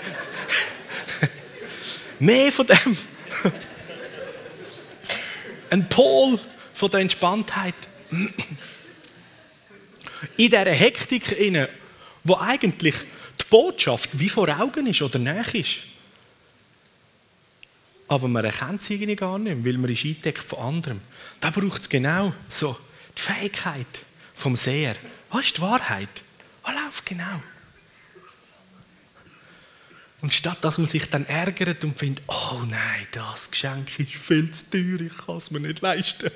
Mehr 2.24 2.54
von 2.54 2.66
dem. 2.66 2.98
Ein 5.70 5.90
Pol 5.90 6.40
von 6.74 6.90
der 6.90 7.02
Entspanntheit. 7.02 7.76
In 10.38 10.50
dieser 10.50 10.72
Hektik, 10.72 11.36
wo 12.24 12.38
eigentlich 12.38 12.96
die 13.42 13.46
Botschaft 13.50 14.18
wie 14.18 14.30
vor 14.30 14.48
Augen 14.58 14.88
ist 14.88 15.02
oder 15.02 15.20
näher 15.20 15.54
ist. 15.54 15.80
Aber 18.08 18.30
man 18.30 18.46
erkennt 18.46 18.82
sie 18.82 18.94
irgendwie 18.94 19.18
gar 19.18 19.38
nicht, 19.38 19.66
weil 19.66 19.78
man 19.78 19.92
ist 19.92 20.06
eingedeckt 20.06 20.44
von 20.44 20.60
anderem. 20.60 21.02
Da 21.42 21.50
braucht 21.50 21.82
es 21.82 21.90
genau 21.90 22.34
so 22.48 22.78
die 23.18 23.22
Fähigkeit 23.22 24.06
vom 24.34 24.56
Seher. 24.56 24.96
Was 25.30 25.44
ist 25.48 25.58
die 25.58 25.62
Wahrheit? 25.62 26.24
Was 26.64 26.74
läuft 26.74 27.06
genau? 27.06 27.44
Und 30.24 30.34
statt 30.34 30.64
dass 30.64 30.78
man 30.78 30.88
sich 30.88 31.10
dann 31.10 31.26
ärgert 31.26 31.84
und 31.84 32.00
findet, 32.00 32.24
oh 32.28 32.62
nein, 32.66 33.08
das 33.12 33.52
Geschenk 33.52 34.00
ist 34.00 34.14
viel 34.14 34.50
zu 34.52 34.70
teuer, 34.70 35.02
ich 35.02 35.18
kann 35.18 35.36
es 35.36 35.52
mir 35.52 35.60
nicht 35.60 35.82
leisten. 35.82 36.32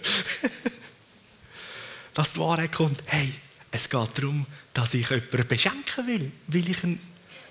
dass 2.13 2.34
die 2.34 2.39
Wahrheit 2.39 2.73
kommt, 2.73 3.02
hey, 3.06 3.34
es 3.71 3.89
geht 3.89 4.17
darum, 4.17 4.45
dass 4.73 4.93
ich 4.93 5.10
jemanden 5.10 5.47
beschenken 5.47 6.06
will, 6.06 6.32
will 6.47 6.69
ich 6.69 6.84
ihn, 6.84 7.00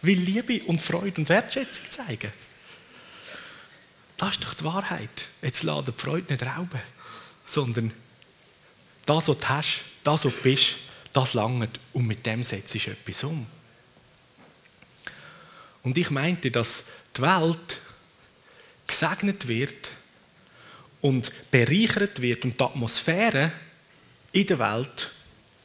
will 0.02 0.18
Liebe 0.18 0.62
und 0.64 0.82
Freude 0.82 1.22
und 1.22 1.28
Wertschätzung 1.30 1.90
zeigen. 1.90 2.30
Das 4.18 4.32
ist 4.32 4.44
doch 4.44 4.52
die 4.52 4.64
Wahrheit. 4.64 5.28
Jetzt 5.40 5.62
laden 5.62 5.94
die 5.96 5.98
Freude 5.98 6.30
nicht 6.34 6.44
rauben, 6.44 6.82
sondern 7.46 7.94
das, 9.06 9.28
was 9.28 9.38
du 9.38 9.48
hast, 9.48 9.84
das, 10.04 10.26
was 10.26 10.34
du 10.34 10.42
bist, 10.42 10.80
das 11.14 11.32
langt 11.32 11.80
und 11.94 12.06
mit 12.06 12.26
dem 12.26 12.42
setzt 12.42 12.74
du 12.74 12.90
etwas 12.90 13.24
um. 13.24 13.46
Und 15.86 15.96
ich 15.96 16.10
meinte, 16.10 16.50
dass 16.50 16.82
die 17.16 17.22
Welt 17.22 17.78
gesegnet 18.88 19.46
wird 19.46 19.92
und 21.00 21.30
bereichert 21.52 22.20
wird 22.20 22.44
und 22.44 22.58
die 22.58 22.64
Atmosphäre 22.64 23.52
in 24.32 24.48
der 24.48 24.58
Welt, 24.58 25.12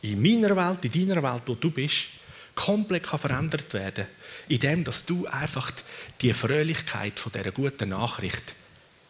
in 0.04 0.22
meiner 0.22 0.56
Welt, 0.56 0.86
in 0.86 1.08
deiner 1.08 1.24
Welt, 1.24 1.42
wo 1.48 1.56
du 1.56 1.72
bist, 1.72 2.06
komplett 2.54 3.02
kann 3.02 3.18
verändert 3.18 3.74
werden, 3.74 4.06
indem 4.48 4.84
dass 4.84 5.04
du 5.06 5.26
einfach 5.26 5.72
die 6.22 6.34
Fröhlichkeit 6.34 7.20
von 7.20 7.32
dieser 7.32 7.52
guten 7.52 7.90
Nachricht 7.90 8.54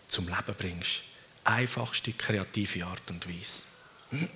zum 0.07 0.29
Leben 0.29 0.55
bringst. 0.57 1.01
Einfachste 1.43 2.13
kreative 2.13 2.85
Art 2.85 3.09
und 3.09 3.27
Weise. 3.27 3.63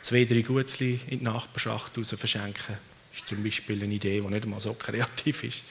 Zwei, 0.00 0.24
drei 0.24 0.40
Gutzli 0.40 0.98
in 1.08 1.18
die 1.18 1.24
Nachbarschaft 1.24 1.98
raus 1.98 2.14
verschenken, 2.16 2.78
ist 3.14 3.28
zum 3.28 3.42
Beispiel 3.42 3.82
eine 3.82 3.94
Idee, 3.94 4.20
die 4.20 4.26
nicht 4.26 4.46
mal 4.46 4.60
so 4.60 4.74
kreativ 4.78 5.44
ist. 5.44 5.62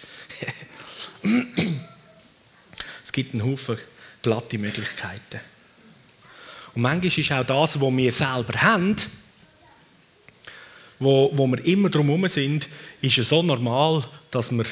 es 3.03 3.11
gibt 3.11 3.33
einen 3.33 3.43
Haufen 3.43 3.77
glatte 4.21 4.57
Möglichkeiten. 4.57 5.39
Und 6.75 6.81
manchmal 6.81 7.19
ist 7.19 7.31
auch 7.31 7.45
das, 7.45 7.79
was 7.79 7.97
wir 7.97 8.11
selber 8.11 8.61
haben, 8.61 8.95
wo, 10.99 11.29
wo 11.33 11.47
wir 11.47 11.63
immer 11.65 11.89
drumherum 11.89 12.27
sind, 12.27 12.69
ist 13.01 13.15
so 13.15 13.43
normal, 13.43 14.05
dass 14.31 14.51
wir 14.51 14.65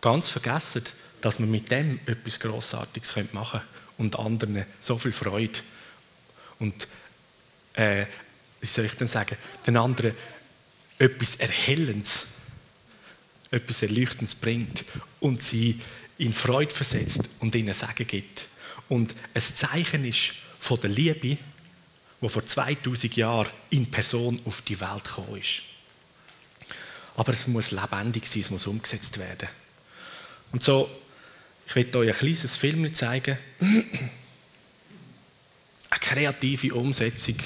ganz 0.00 0.28
vergessen, 0.28 0.82
dass 1.20 1.38
wir 1.38 1.46
mit 1.46 1.70
dem 1.70 2.00
etwas 2.06 2.40
Grossartiges 2.40 3.14
machen 3.32 3.60
können 3.60 3.80
und 3.98 4.18
anderen 4.18 4.64
so 4.80 4.98
viel 4.98 5.12
Freude 5.12 5.60
und 6.58 6.88
äh, 7.74 8.06
wie 8.60 8.66
soll 8.66 8.84
ich 8.84 8.94
denn 8.94 9.06
sagen, 9.06 9.36
den 9.66 9.76
anderen 9.76 10.14
etwas 11.00 11.36
Erhellendes, 11.36 12.26
etwas 13.50 13.82
Erleuchtendes 13.82 14.34
bringt 14.34 14.84
und 15.18 15.42
sie 15.42 15.80
in 16.18 16.34
Freude 16.34 16.74
versetzt 16.74 17.22
und 17.40 17.54
ihnen 17.54 17.72
Sagen 17.72 18.06
gibt. 18.06 18.46
Und 18.90 19.16
ein 19.32 19.40
Zeichen 19.40 20.04
ist 20.04 20.34
von 20.58 20.78
der 20.78 20.90
Liebe, 20.90 21.38
wo 22.20 22.28
vor 22.28 22.44
2000 22.44 23.16
Jahren 23.16 23.48
in 23.70 23.90
Person 23.90 24.40
auf 24.44 24.60
die 24.60 24.78
Welt 24.78 25.04
gekommen 25.04 25.40
ist. 25.40 25.62
Aber 27.16 27.32
es 27.32 27.48
muss 27.48 27.70
lebendig 27.70 28.26
sein, 28.26 28.42
es 28.42 28.50
muss 28.50 28.66
umgesetzt 28.66 29.16
werden. 29.18 29.48
Und 30.52 30.62
so, 30.62 30.90
ich 31.66 31.74
werde 31.76 31.98
euch 31.98 32.10
ein 32.10 32.18
kleines 32.18 32.56
Film 32.56 32.92
zeigen. 32.92 33.38
Eine 33.58 34.10
kreative 36.00 36.74
Umsetzung, 36.74 37.36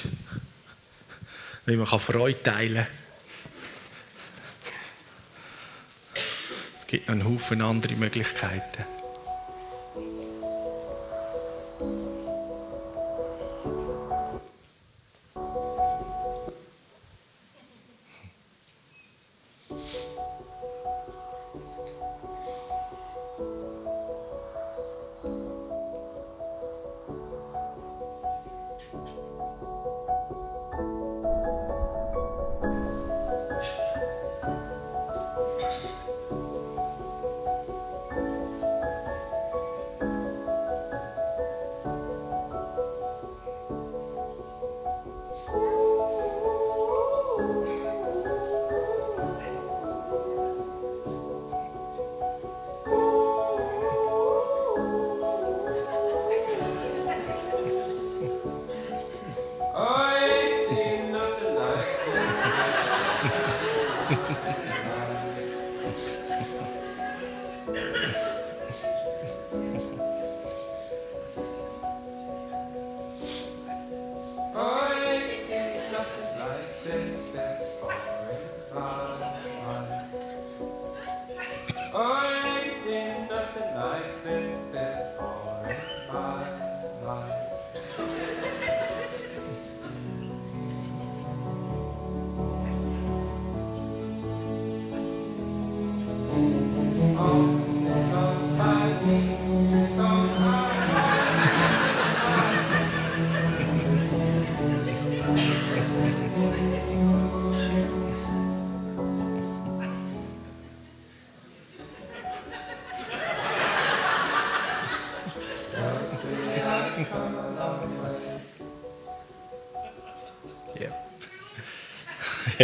wie 1.65 1.77
man 1.77 1.87
Freude 1.87 2.43
teilen 2.43 2.85
kann 2.85 3.04
Gibt 6.87 7.07
noch 7.07 7.15
einen 7.15 7.25
Haufen 7.25 7.61
andere 7.61 7.95
Möglichkeiten. 7.95 8.94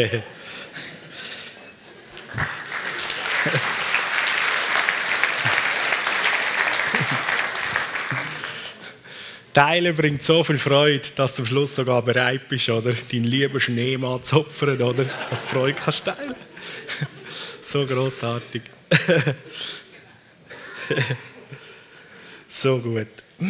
Teilen 9.54 9.96
bringt 9.96 10.24
so 10.24 10.44
viel 10.44 10.58
Freude, 10.58 11.10
dass 11.16 11.36
du 11.36 11.42
am 11.42 11.48
Schluss 11.48 11.76
sogar 11.76 12.02
bereit 12.02 12.48
bist, 12.48 12.70
oder? 12.70 12.94
Deinen 12.94 13.26
lieben 13.26 13.60
Schneemann 13.60 14.24
zu 14.24 14.38
opfern, 14.38 14.82
oder? 14.82 15.04
Dass 15.30 15.42
du 15.42 15.48
Freude 15.48 15.78
kannst 15.82 16.06
teilen. 16.06 16.36
So 17.64 17.86
großartig. 17.86 18.64
so 22.50 22.80
gut. 22.80 23.08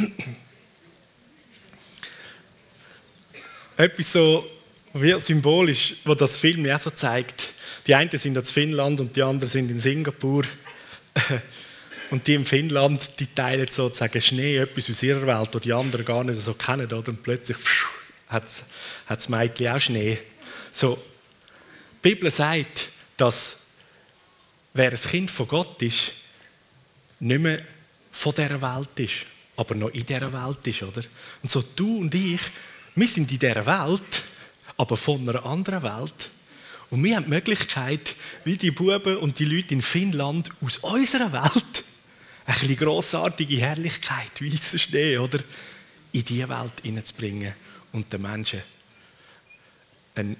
Etwas 3.77 4.11
so 4.11 4.45
wie 4.93 5.19
symbolisch, 5.19 5.95
was 6.03 6.17
das 6.17 6.37
Film 6.37 6.65
ja 6.65 6.77
so 6.77 6.89
zeigt. 6.89 7.53
Die 7.87 7.95
einen 7.95 8.09
sind 8.17 8.35
in 8.35 8.43
Finnland 8.43 8.99
und 8.99 9.15
die 9.15 9.23
anderen 9.23 9.49
sind 9.49 9.71
in 9.71 9.79
Singapur. 9.79 10.43
Und 12.11 12.27
die 12.27 12.33
in 12.33 12.43
Finnland, 12.43 13.21
die 13.21 13.27
teilen 13.27 13.67
sozusagen 13.71 14.21
Schnee, 14.21 14.57
etwas 14.57 14.89
aus 14.89 15.01
ihrer 15.01 15.25
Welt, 15.25 15.55
das 15.55 15.61
die 15.61 15.71
anderen 15.71 16.03
gar 16.03 16.25
nicht 16.25 16.41
so 16.41 16.53
kennen. 16.53 16.91
Oder? 16.91 17.07
Und 17.07 17.23
plötzlich 17.23 17.57
hat 18.27 18.43
das 19.07 19.29
Mädchen 19.29 19.69
auch 19.69 19.79
Schnee. 19.79 20.19
So, 20.73 21.01
die 22.03 22.09
Bibel 22.09 22.29
sagt, 22.29 22.89
dass 23.15 23.59
wer 24.73 24.91
ein 24.91 24.97
Kind 24.97 25.31
von 25.31 25.47
Gott 25.47 25.81
ist, 25.81 26.11
nicht 27.21 27.41
mehr 27.41 27.61
von 28.11 28.33
dieser 28.33 28.61
Welt 28.61 28.99
ist, 28.99 29.25
aber 29.55 29.75
noch 29.75 29.89
in 29.89 30.05
dieser 30.05 30.33
Welt 30.33 30.67
ist. 30.67 30.83
Oder? 30.83 31.03
Und 31.41 31.49
so 31.49 31.61
du 31.61 31.99
und 31.99 32.13
ich, 32.13 32.41
wir 32.95 33.07
sind 33.07 33.31
in 33.31 33.39
dieser 33.39 33.65
Welt, 33.65 34.23
aber 34.81 34.97
von 34.97 35.29
einer 35.29 35.45
anderen 35.45 35.83
Welt. 35.83 36.31
Und 36.89 37.03
wir 37.03 37.15
haben 37.15 37.25
die 37.25 37.29
Möglichkeit, 37.29 38.15
wie 38.43 38.57
die 38.57 38.71
Buben 38.71 39.17
und 39.17 39.37
die 39.37 39.45
Leute 39.45 39.75
in 39.75 39.83
Finnland, 39.83 40.49
aus 40.59 40.79
unserer 40.79 41.31
Welt 41.31 41.83
eine 42.47 42.57
bisschen 42.57 42.77
grossartige 42.77 43.57
Herrlichkeit, 43.57 44.41
weißer 44.41 44.79
Schnee, 44.79 45.19
oder? 45.19 45.37
In 46.13 46.25
diese 46.25 46.49
Welt 46.49 46.73
hineinzubringen 46.81 47.53
und 47.91 48.11
den 48.11 48.23
Menschen 48.23 48.63
einen, 50.15 50.35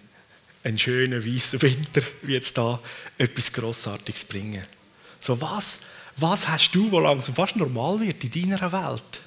einen 0.64 0.80
schönen 0.80 1.24
weißen 1.24 1.62
Winter, 1.62 2.02
wie 2.24 2.34
jetzt 2.34 2.58
da, 2.58 2.80
etwas 3.20 3.54
Grossartiges 3.54 4.26
bringen. 4.26 4.66
So, 5.20 5.40
was, 5.40 5.78
was 6.18 6.48
hast 6.48 6.72
du, 6.72 6.90
wo 6.90 7.00
langsam 7.00 7.36
fast 7.36 7.58
normal 7.58 8.00
wird 8.00 8.24
in 8.24 8.50
deiner 8.50 8.72
Welt, 8.72 9.22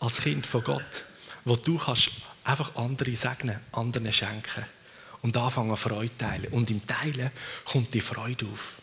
als 0.00 0.20
Kind 0.20 0.44
von 0.44 0.64
Gott, 0.64 1.04
wo 1.44 1.54
du 1.54 1.78
kannst 1.78 2.10
einfach 2.44 2.76
andere 2.76 3.16
segnen, 3.16 3.58
anderen 3.72 4.12
schenken 4.12 4.64
und 5.22 5.36
anfangen 5.36 5.76
Freude 5.76 6.16
teilen. 6.16 6.52
Und 6.52 6.70
im 6.70 6.86
Teilen 6.86 7.30
kommt 7.64 7.92
die 7.94 8.00
Freude 8.00 8.46
auf. 8.46 8.74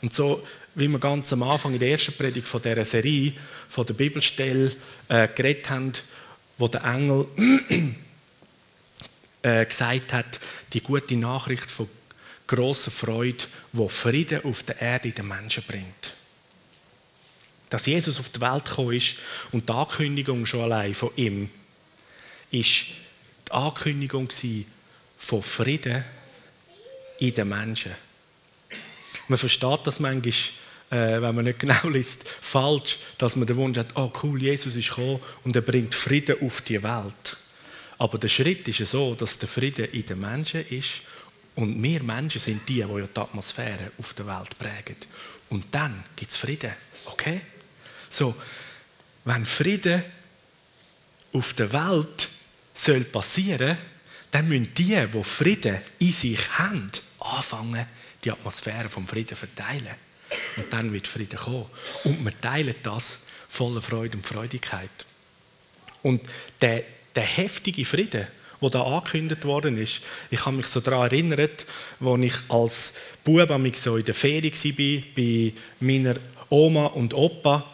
Und 0.00 0.14
so, 0.14 0.46
wie 0.74 0.88
wir 0.88 0.98
ganz 0.98 1.32
am 1.32 1.42
Anfang 1.42 1.74
in 1.74 1.80
der 1.80 1.90
ersten 1.90 2.12
Predigt 2.12 2.48
von 2.48 2.62
dieser 2.62 2.84
Serie, 2.84 3.34
von 3.68 3.84
der 3.84 3.94
Bibelstelle 3.94 4.74
äh, 5.08 5.28
geredet 5.28 5.68
haben, 5.70 5.92
wo 6.56 6.68
der 6.68 6.84
Engel 6.84 7.26
äh, 9.42 9.66
gesagt 9.66 10.12
hat, 10.12 10.40
die 10.72 10.80
gute 10.80 11.16
Nachricht 11.16 11.70
von 11.70 11.88
großer 12.46 12.90
Freude, 12.90 13.44
wo 13.72 13.88
Frieden 13.88 14.44
auf 14.44 14.62
der 14.62 14.80
Erde 14.80 15.12
den 15.12 15.28
Menschen 15.28 15.64
bringt. 15.66 16.14
Dass 17.70 17.86
Jesus 17.86 18.18
auf 18.18 18.30
die 18.30 18.40
Welt 18.40 18.64
gekommen 18.64 18.94
ist 18.94 19.16
und 19.52 19.68
die 19.68 19.72
Ankündigung 19.72 20.46
schon 20.46 20.62
allein 20.62 20.94
von 20.94 21.10
ihm, 21.16 21.50
ist 22.50 22.86
die 23.46 23.52
Ankündigung 23.52 24.28
von 25.16 25.42
Frieden 25.42 26.04
in 27.18 27.34
den 27.34 27.48
Menschen. 27.48 27.92
Man 29.26 29.38
versteht 29.38 29.80
das 29.84 30.00
manchmal, 30.00 30.32
äh, 30.90 31.20
wenn 31.20 31.34
man 31.34 31.44
nicht 31.44 31.58
genau 31.58 31.88
liest, 31.88 32.26
falsch, 32.26 32.98
dass 33.18 33.36
man 33.36 33.46
den 33.46 33.56
Wunsch 33.56 33.78
hat, 33.78 33.94
oh 33.96 34.12
cool, 34.22 34.40
Jesus 34.40 34.76
ist 34.76 34.88
gekommen 34.88 35.20
und 35.44 35.54
er 35.54 35.62
bringt 35.62 35.94
Frieden 35.94 36.36
auf 36.42 36.60
die 36.62 36.82
Welt. 36.82 37.36
Aber 37.98 38.16
der 38.18 38.28
Schritt 38.28 38.66
ist 38.68 38.78
ja 38.78 38.86
so, 38.86 39.14
dass 39.14 39.38
der 39.38 39.48
Frieden 39.48 39.86
in 39.86 40.06
den 40.06 40.20
Menschen 40.20 40.66
ist 40.68 41.02
und 41.56 41.82
wir 41.82 42.02
Menschen 42.02 42.40
sind 42.40 42.68
die, 42.68 42.84
die 42.84 42.84
die 42.84 43.20
Atmosphäre 43.20 43.90
auf 43.98 44.14
der 44.14 44.26
Welt 44.26 44.56
prägen. 44.56 44.96
Und 45.50 45.66
dann 45.72 46.04
gibt 46.14 46.30
es 46.30 46.36
Frieden. 46.36 46.72
Okay? 47.06 47.40
So, 48.08 48.34
wenn 49.24 49.44
Frieden 49.44 50.04
auf 51.32 51.52
der 51.54 51.72
Welt 51.72 52.28
soll 52.78 53.04
passieren 53.04 53.76
dann 54.30 54.48
müssen 54.48 54.72
die, 54.74 54.94
die 54.94 55.24
Frieden 55.24 55.78
in 55.98 56.12
sich 56.12 56.58
haben, 56.58 56.90
anfangen, 57.18 57.86
die 58.24 58.30
Atmosphäre 58.30 58.88
vom 58.88 59.06
Frieden 59.06 59.36
verteilen. 59.36 59.94
Und 60.56 60.72
dann 60.72 60.92
wird 60.92 61.06
Frieden 61.06 61.38
kommen. 61.38 61.66
Und 62.04 62.22
wir 62.24 62.38
teilen 62.40 62.74
das 62.82 63.20
voller 63.48 63.80
Freude 63.80 64.16
und 64.16 64.26
Freudigkeit. 64.26 64.90
Und 66.02 66.20
der, 66.60 66.84
der 67.14 67.22
heftige 67.22 67.84
Frieden, 67.84 68.26
der 68.60 68.70
da 68.70 68.82
angekündigt 68.82 69.44
worden 69.44 69.78
ist, 69.78 70.02
ich 70.30 70.44
habe 70.44 70.56
mich 70.56 70.66
so 70.66 70.80
daran 70.80 71.10
erinnert, 71.10 71.64
als 72.00 72.22
ich 72.22 72.34
als 72.48 72.94
Bub 73.24 73.76
so 73.76 73.96
in 73.96 74.04
der 74.04 74.14
Ferie 74.14 74.52
war, 74.52 75.02
bei 75.16 75.52
meiner 75.80 76.16
Oma 76.50 76.86
und 76.86 77.14
Opa 77.14 77.64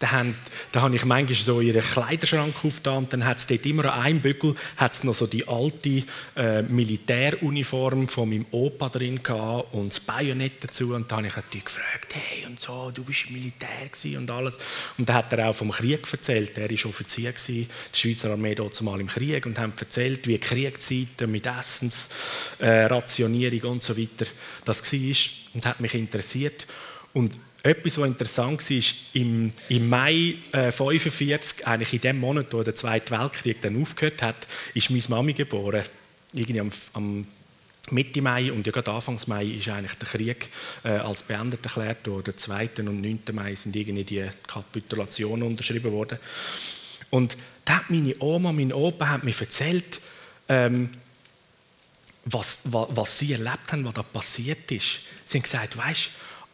da, 0.00 0.10
haben, 0.12 0.34
da 0.72 0.80
habe 0.80 0.96
ich 0.96 1.04
manchmal 1.04 1.36
so 1.36 1.60
ihren 1.60 1.82
Kleiderschrank 1.82 2.64
aufgetan. 2.64 3.04
Und 3.04 3.12
dann 3.12 3.26
hat 3.26 3.36
es 3.36 3.46
dort 3.46 3.66
immer 3.66 3.92
an 3.92 4.00
einem 4.00 4.20
Bügel 4.20 4.54
noch 5.02 5.14
so 5.14 5.26
die 5.26 5.46
alte 5.46 6.04
äh, 6.36 6.62
Militäruniform 6.62 8.08
von 8.08 8.30
meinem 8.30 8.46
Opa 8.50 8.88
drin 8.88 9.22
gehabt 9.22 9.68
und 9.72 9.92
das 9.92 10.00
Bajonett 10.00 10.64
dazu. 10.64 10.94
Und 10.94 11.12
da 11.12 11.18
habe 11.18 11.26
ich 11.28 11.36
natürlich 11.36 11.66
gefragt, 11.66 12.14
hey 12.14 12.46
und 12.46 12.58
so, 12.58 12.90
du 12.92 13.04
bist 13.04 13.26
im 13.28 13.34
Militär 13.34 13.90
und 14.18 14.30
alles. 14.30 14.56
Und 14.96 15.06
da 15.08 15.14
hat 15.14 15.32
er 15.34 15.48
auch 15.48 15.54
vom 15.54 15.70
Krieg 15.70 16.10
erzählt, 16.10 16.56
er 16.56 16.70
war 16.70 16.86
Offizier 16.86 17.32
gewesen, 17.32 17.68
die 17.94 17.98
Schweizer 17.98 18.30
Armee 18.30 18.54
dort 18.54 18.80
mal 18.82 19.00
im 19.00 19.08
Krieg 19.08 19.44
und 19.44 19.58
hat 19.58 19.78
erzählt, 19.80 20.26
wie 20.26 20.38
Kriegszeiten 20.38 21.30
mit 21.30 21.46
Essensrationierung 21.46 23.62
äh, 23.62 23.66
und 23.66 23.82
so 23.82 23.98
weiter 23.98 24.24
das 24.64 24.92
war 24.92 25.16
und 25.54 25.66
hat 25.66 25.80
mich 25.80 25.94
interessiert. 25.94 26.66
Und 27.12 27.36
etwas, 27.62 27.98
was 27.98 28.06
interessant 28.06 28.70
war, 28.70 28.76
ist, 28.76 28.94
im, 29.12 29.52
im 29.68 29.88
Mai 29.88 30.36
1945, 30.52 31.60
äh, 31.60 31.64
eigentlich 31.64 31.92
in 31.92 32.00
dem 32.00 32.20
Monat, 32.20 32.52
wo 32.52 32.62
der 32.62 32.74
Zweite 32.74 33.10
Weltkrieg 33.10 33.60
dann 33.60 33.80
aufgehört 33.80 34.22
hat, 34.22 34.46
ist 34.74 34.90
meine 34.90 35.02
Mami 35.08 35.32
geboren. 35.34 35.84
Irgendwie 36.32 36.60
am, 36.60 36.70
am 36.94 37.26
Mitte 37.90 38.22
Mai 38.22 38.52
und 38.52 38.66
ja 38.66 38.72
gerade 38.72 38.90
Anfangs 38.90 39.26
Mai 39.26 39.44
ist 39.44 39.68
eigentlich 39.68 39.94
der 39.94 40.08
Krieg 40.08 40.48
äh, 40.84 40.90
als 40.90 41.22
beendet 41.22 41.64
erklärt 41.64 42.06
worden. 42.06 42.24
Der 42.24 42.36
2. 42.36 42.70
und 42.78 43.00
9. 43.00 43.20
Mai 43.32 43.54
sind 43.54 43.74
irgendwie 43.76 44.04
die 44.04 44.26
Kapitulationen 44.46 45.42
unterschrieben 45.42 45.92
worden. 45.92 46.18
Und 47.10 47.36
da 47.64 47.76
hat 47.76 47.90
meine 47.90 48.14
Oma, 48.20 48.52
mein 48.52 48.72
Opa 48.72 49.08
hat 49.08 49.24
mir 49.24 49.34
erzählt, 49.38 50.00
ähm, 50.48 50.90
was, 52.24 52.60
was, 52.64 52.88
was, 52.90 53.18
sie 53.18 53.32
erlebt 53.32 53.72
haben, 53.72 53.84
was 53.84 53.94
da 53.94 54.02
passiert 54.02 54.70
ist. 54.70 55.00
Sie 55.24 55.38
haben 55.38 55.42
gesagt, 55.42 55.76
weißt 55.76 56.06
du, 56.06 56.10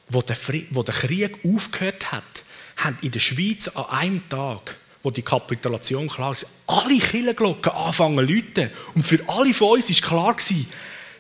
wo 0.09 0.23
der, 0.23 0.37
wo 0.71 0.83
der 0.83 0.95
Krieg 0.95 1.38
aufgehört 1.45 2.12
hat, 2.12 2.45
haben 2.77 2.99
in 3.03 3.11
der 3.11 3.21
Schweiz 3.21 3.69
an 3.69 3.87
einem 3.87 4.29
Tag, 4.29 4.77
wo 5.03 5.11
die 5.11 5.23
Kapitulation 5.23 6.09
klar 6.09 6.37
war, 6.66 6.79
alle 6.79 6.99
Kirchenglocken 6.99 7.73
anfangen 7.73 8.27
zu 8.27 8.33
läuten. 8.33 8.71
Und 8.95 9.07
für 9.07 9.21
alle 9.29 9.55
von 9.55 9.79
uns 9.79 9.90
war 9.90 10.09
klar, 10.09 10.37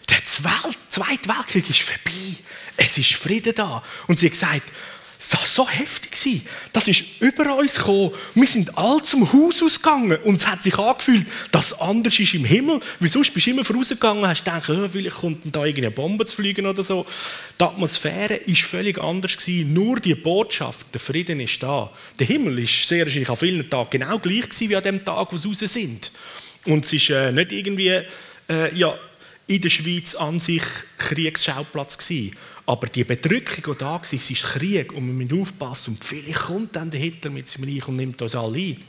der 0.08 0.24
Zweite 0.24 1.28
Weltkrieg 1.28 1.70
ist 1.70 1.80
vorbei. 1.80 2.36
Es 2.76 2.98
ist 2.98 3.14
Frieden 3.14 3.54
da. 3.54 3.82
Und 4.06 4.18
sie 4.18 4.26
hat 4.26 4.32
gesagt, 4.32 4.72
es 5.18 5.32
war 5.32 5.46
so 5.46 5.68
heftig. 5.68 6.42
Das 6.72 6.88
ist 6.88 7.04
über 7.20 7.56
uns 7.56 7.76
gekommen. 7.76 8.10
Wir 8.34 8.46
sind 8.46 8.76
alle 8.76 9.00
zum 9.02 9.32
Haus 9.32 9.62
ausgegangen 9.62 10.18
und 10.24 10.36
es 10.36 10.46
hat 10.46 10.62
sich 10.62 10.78
angefühlt, 10.78 11.26
dass 11.52 11.78
anders 11.78 12.18
ist 12.18 12.34
im 12.34 12.44
Himmel. 12.44 12.80
Weil 13.00 13.08
sonst 13.08 13.32
bist 13.32 13.46
du 13.46 13.52
immer 13.52 13.64
vorausgegangen 13.64 14.22
und 14.22 14.28
hast 14.28 14.44
gedacht, 14.44 14.68
oh, 14.68 14.88
vielleicht 14.90 15.16
kommt 15.16 15.38
da 15.44 15.64
irgendeine 15.64 15.90
Bombe 15.90 16.26
zu 16.26 16.36
fliegen 16.36 16.66
oder 16.66 16.82
so. 16.82 17.06
Die 17.58 17.64
Atmosphäre 17.64 18.40
war 18.46 18.54
völlig 18.54 18.98
anders. 18.98 19.36
Nur 19.46 20.00
die 20.00 20.14
Botschaft, 20.14 20.86
der 20.92 21.00
Frieden 21.00 21.40
ist 21.40 21.62
da. 21.62 21.90
Der 22.18 22.26
Himmel 22.26 22.58
ist 22.58 22.86
sehr 22.86 23.06
wahrscheinlich 23.06 23.30
an 23.30 23.36
vielen 23.36 23.70
Tagen 23.70 23.90
genau 23.90 24.18
gleich 24.18 24.46
wie 24.58 24.76
an 24.76 24.82
dem 24.82 25.04
Tag, 25.04 25.32
wo 25.32 25.36
sie 25.38 25.48
raus 25.48 25.58
sind. 25.60 26.12
Und 26.66 26.84
es 26.84 26.92
ist 26.92 27.10
äh, 27.10 27.32
nicht 27.32 27.52
irgendwie 27.52 28.02
äh, 28.48 28.74
ja, 28.74 28.98
in 29.46 29.62
der 29.62 29.70
Schweiz 29.70 30.14
an 30.14 30.40
sich 30.40 30.62
Kriegsschauplatz 30.98 31.96
gewesen. 31.98 32.36
Aber 32.66 32.88
die 32.88 33.04
Bedrückung, 33.04 33.74
die 33.74 33.78
da 33.78 33.92
war, 33.92 34.12
ist 34.12 34.28
Krieg 34.42 34.92
und 34.92 35.06
wir 35.06 35.14
müssen 35.14 35.40
aufpassen. 35.40 35.94
Und 35.94 36.04
vielleicht 36.04 36.40
kommt 36.40 36.74
dann 36.74 36.90
der 36.90 37.00
Hitler 37.00 37.30
mit 37.30 37.48
seinem 37.48 37.72
Reich 37.72 37.86
und 37.86 37.96
nimmt 37.96 38.20
uns 38.20 38.34
alle 38.34 38.58
ein. 38.58 38.84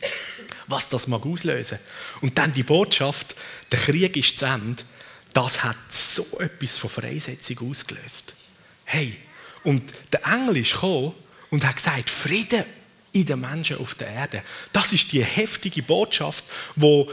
Was 0.65 0.89
das 0.89 1.07
mag 1.07 1.23
auslösen. 1.25 1.77
Und 2.21 2.37
dann 2.37 2.51
die 2.51 2.63
Botschaft, 2.63 3.35
der 3.71 3.79
Krieg 3.79 4.17
ist 4.17 4.39
zu 4.39 4.45
Ende, 4.45 4.83
das 5.31 5.63
hat 5.63 5.77
so 5.89 6.25
etwas 6.39 6.79
von 6.79 6.89
Freisetzung 6.89 7.69
ausgelöst. 7.69 8.33
Hey, 8.83 9.15
und 9.63 9.93
der 10.11 10.25
Engel 10.25 10.57
ist 10.57 10.73
gekommen 10.73 11.13
und 11.51 11.65
hat 11.65 11.75
gesagt, 11.75 12.09
Frieden 12.09 12.65
in 13.11 13.25
den 13.25 13.39
Menschen 13.39 13.77
auf 13.77 13.93
der 13.95 14.07
Erde. 14.07 14.43
Das 14.73 14.91
ist 14.91 15.11
die 15.11 15.23
heftige 15.23 15.83
Botschaft, 15.83 16.43
wo 16.75 17.09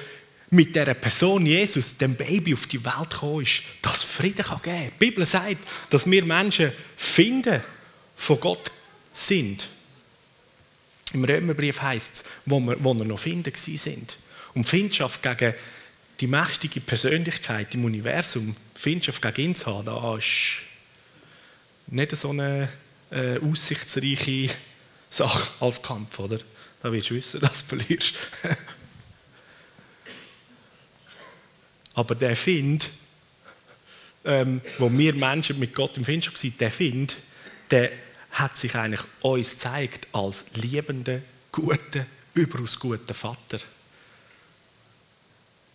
mit 0.54 0.74
der 0.76 0.94
Person 0.94 1.44
Jesus, 1.44 1.96
dem 1.96 2.14
Baby, 2.14 2.54
auf 2.54 2.66
die 2.66 2.84
Welt 2.84 3.10
gekommen 3.10 3.42
ist, 3.42 3.62
dass 3.82 4.02
Frieden 4.02 4.44
geben 4.44 4.62
kann. 4.62 4.84
Die 4.86 4.98
Bibel 4.98 5.26
sagt, 5.26 5.58
dass 5.90 6.08
wir 6.08 6.24
Menschen 6.24 6.72
finden, 6.96 7.62
von 8.16 8.38
Gott 8.38 8.70
sind. 9.12 9.68
Im 11.12 11.24
Römerbrief 11.24 11.82
heißt 11.82 12.14
es, 12.14 12.24
wo 12.46 12.60
wir, 12.60 12.82
wo 12.82 12.94
wir 12.94 13.04
noch 13.04 13.18
finden 13.18 13.52
sind. 13.56 14.16
Und 14.54 14.64
Findschaft 14.64 15.22
gegen 15.22 15.54
die 16.20 16.26
mächtige 16.28 16.80
Persönlichkeit 16.80 17.74
im 17.74 17.84
Universum, 17.84 18.54
Findschaft 18.74 19.20
gegen 19.20 19.50
ihn 19.50 19.54
zu 19.54 19.66
haben, 19.66 19.86
da 19.86 20.16
ist 20.16 20.58
nicht 21.88 22.16
so 22.16 22.30
eine 22.30 22.68
äh, 23.10 23.38
aussichtsreiche 23.38 24.50
Sache 25.10 25.48
als 25.60 25.82
Kampf, 25.82 26.18
oder? 26.18 26.38
Da 26.82 26.92
willst 26.92 27.10
du 27.10 27.14
wissen, 27.14 27.40
dass 27.42 27.66
du 27.66 27.76
verlierst. 27.76 28.14
Aber 31.94 32.14
der 32.14 32.36
Find, 32.36 32.90
ähm, 34.24 34.60
wo 34.78 34.90
wir 34.90 35.14
Menschen 35.14 35.58
mit 35.58 35.74
Gott 35.74 35.96
im 35.96 36.04
Find 36.04 36.24
schon 36.24 36.34
waren, 36.34 36.58
der 36.58 36.70
Find, 36.70 37.16
der 37.70 37.92
hat 38.32 38.56
sich 38.56 38.74
eigentlich 38.74 39.02
uns 39.20 39.50
gezeigt 39.50 40.08
als 40.12 40.44
liebender, 40.54 41.20
guter, 41.52 42.06
überaus 42.34 42.78
guter 42.78 43.14
Vater. 43.14 43.60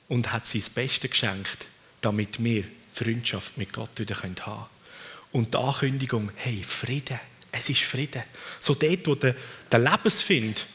Und 0.10 0.32
hat 0.32 0.47
sein 0.47 0.63
Bestes 0.73 1.12
geschenkt, 1.12 1.67
damit 2.01 2.43
wir 2.43 2.63
Freundschaft 2.93 3.58
mit 3.58 3.71
Gott 3.71 3.91
wieder 3.97 4.15
haben 4.15 4.36
können. 4.36 4.65
Und 5.32 5.53
die 5.53 5.58
Ankündigung, 5.58 6.32
hey, 6.36 6.63
Frieden, 6.63 7.19
es 7.51 7.69
ist 7.69 7.84
Frieden. 7.84 8.23
So 8.60 8.73
dort, 8.73 9.08
wo 9.08 9.15
der, 9.15 9.36
der 9.71 9.79
Lebensfind 9.79 10.65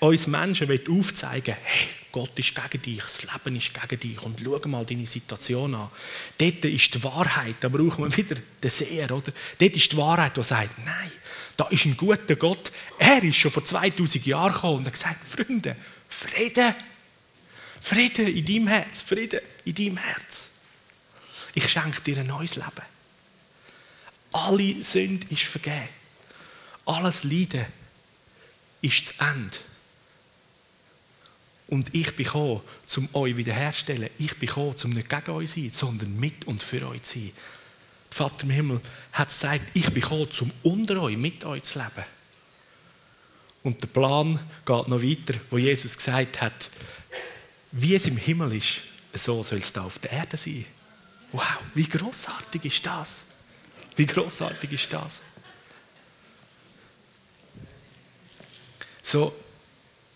uns 0.00 0.26
Menschen 0.26 0.80
aufzeigen 0.88 1.56
hey, 1.62 1.88
Gott 2.12 2.36
ist 2.38 2.54
gegen 2.54 2.82
dich, 2.82 3.02
das 3.02 3.22
Leben 3.22 3.56
ist 3.56 3.72
gegen 3.72 4.00
dich 4.00 4.22
und 4.22 4.40
schau 4.42 4.68
mal 4.68 4.84
deine 4.84 5.06
Situation 5.06 5.74
an. 5.74 5.90
Dort 6.38 6.64
ist 6.64 6.94
die 6.94 7.04
Wahrheit, 7.04 7.56
da 7.60 7.68
brauchen 7.68 8.04
wir 8.04 8.16
wieder 8.16 8.40
den 8.62 8.70
Seher, 8.70 9.10
oder? 9.10 9.32
Dort 9.58 9.76
ist 9.76 9.92
die 9.92 9.96
Wahrheit, 9.96 10.36
die 10.36 10.42
sagt, 10.42 10.78
nein, 10.84 11.12
da 11.56 11.66
ist 11.68 11.84
ein 11.84 11.96
guter 11.96 12.36
Gott. 12.36 12.72
Er 12.98 13.22
ist 13.22 13.36
schon 13.36 13.50
vor 13.50 13.64
2000 13.64 14.26
Jahren 14.26 14.52
gekommen 14.52 14.78
und 14.78 14.86
hat 14.86 14.94
gesagt, 14.94 15.28
Freunde, 15.28 15.76
Frieden, 16.08 16.74
Frieden 17.80 18.26
in 18.26 18.44
deinem 18.44 18.66
Herz, 18.68 19.02
Frieden 19.02 19.40
in 19.64 19.74
deinem 19.74 19.96
Herz. 19.98 20.50
Ich 21.54 21.68
schenke 21.68 22.00
dir 22.00 22.18
ein 22.18 22.26
neues 22.26 22.56
Leben. 22.56 22.86
Alle 24.32 24.82
Sünde 24.82 25.26
ist 25.30 25.42
vergeben. 25.42 25.88
Alles 26.86 27.24
Leiden 27.24 27.66
ist 28.80 29.08
zu 29.08 29.14
Ende. 29.18 29.58
Und 31.70 31.94
ich 31.94 32.14
bin 32.16 32.26
gekommen, 32.26 32.60
um 32.96 33.08
euch 33.12 33.36
wiederherzustellen. 33.36 34.10
Ich 34.18 34.36
bin 34.38 34.48
gekommen, 34.48 34.74
um 34.84 34.90
nicht 34.90 35.08
gegen 35.08 35.30
euch 35.30 35.50
zu 35.50 35.60
sein, 35.60 35.70
sondern 35.70 36.18
mit 36.18 36.46
und 36.46 36.62
für 36.62 36.86
euch 36.88 37.02
zu 37.04 37.18
sein. 37.20 37.32
Der 38.10 38.16
Vater 38.16 38.42
im 38.42 38.50
Himmel 38.50 38.80
hat 39.12 39.28
gesagt, 39.28 39.62
ich 39.72 39.84
bin 39.84 40.02
gekommen, 40.02 40.28
um 40.40 40.50
unter 40.62 41.00
euch, 41.00 41.16
mit 41.16 41.44
euch 41.44 41.62
zu 41.62 41.78
leben. 41.78 42.04
Und 43.62 43.80
der 43.80 43.86
Plan 43.86 44.40
geht 44.66 44.88
noch 44.88 45.02
weiter, 45.02 45.34
wo 45.48 45.58
Jesus 45.58 45.96
gesagt 45.96 46.40
hat, 46.40 46.70
wie 47.72 47.94
es 47.94 48.06
im 48.08 48.16
Himmel 48.16 48.56
ist, 48.56 48.80
so 49.14 49.42
soll 49.44 49.58
es 49.58 49.72
da 49.72 49.84
auf 49.84 49.98
der 50.00 50.10
Erde 50.10 50.36
sein. 50.36 50.64
Wow, 51.30 51.58
wie 51.74 51.88
großartig 51.88 52.64
ist 52.64 52.84
das? 52.84 53.24
Wie 53.94 54.06
großartig 54.06 54.72
ist 54.72 54.92
das? 54.92 55.22
So, 59.02 59.32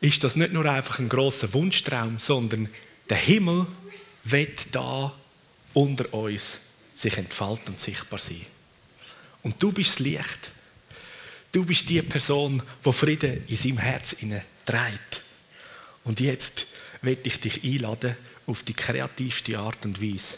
ist 0.04 0.22
das 0.22 0.36
nicht 0.36 0.52
nur 0.52 0.66
einfach 0.66 0.98
ein 0.98 1.08
großer 1.08 1.52
Wunschtraum, 1.54 2.18
sondern 2.18 2.68
der 3.08 3.16
Himmel 3.16 3.66
wird 4.24 4.66
da 4.72 5.14
unter 5.72 6.12
uns 6.12 6.58
sich 6.92 7.16
entfalten 7.16 7.68
und 7.68 7.80
sichtbar 7.80 8.18
sein. 8.18 8.44
Und 9.42 9.62
du 9.62 9.72
bist 9.72 9.94
das 9.94 9.98
Licht. 10.00 10.52
Du 11.52 11.64
bist 11.64 11.88
die 11.88 12.02
Person, 12.02 12.62
die 12.84 12.92
Frieden 12.92 13.44
in 13.46 13.56
seinem 13.56 13.78
Herz 13.78 14.14
trägt. 14.66 15.22
Und 16.04 16.20
jetzt 16.20 16.66
will 17.00 17.18
ich 17.22 17.40
dich 17.40 17.64
einladen 17.64 18.16
auf 18.46 18.62
die 18.62 18.74
kreativste 18.74 19.58
Art 19.58 19.84
und 19.86 20.02
Weise. 20.02 20.36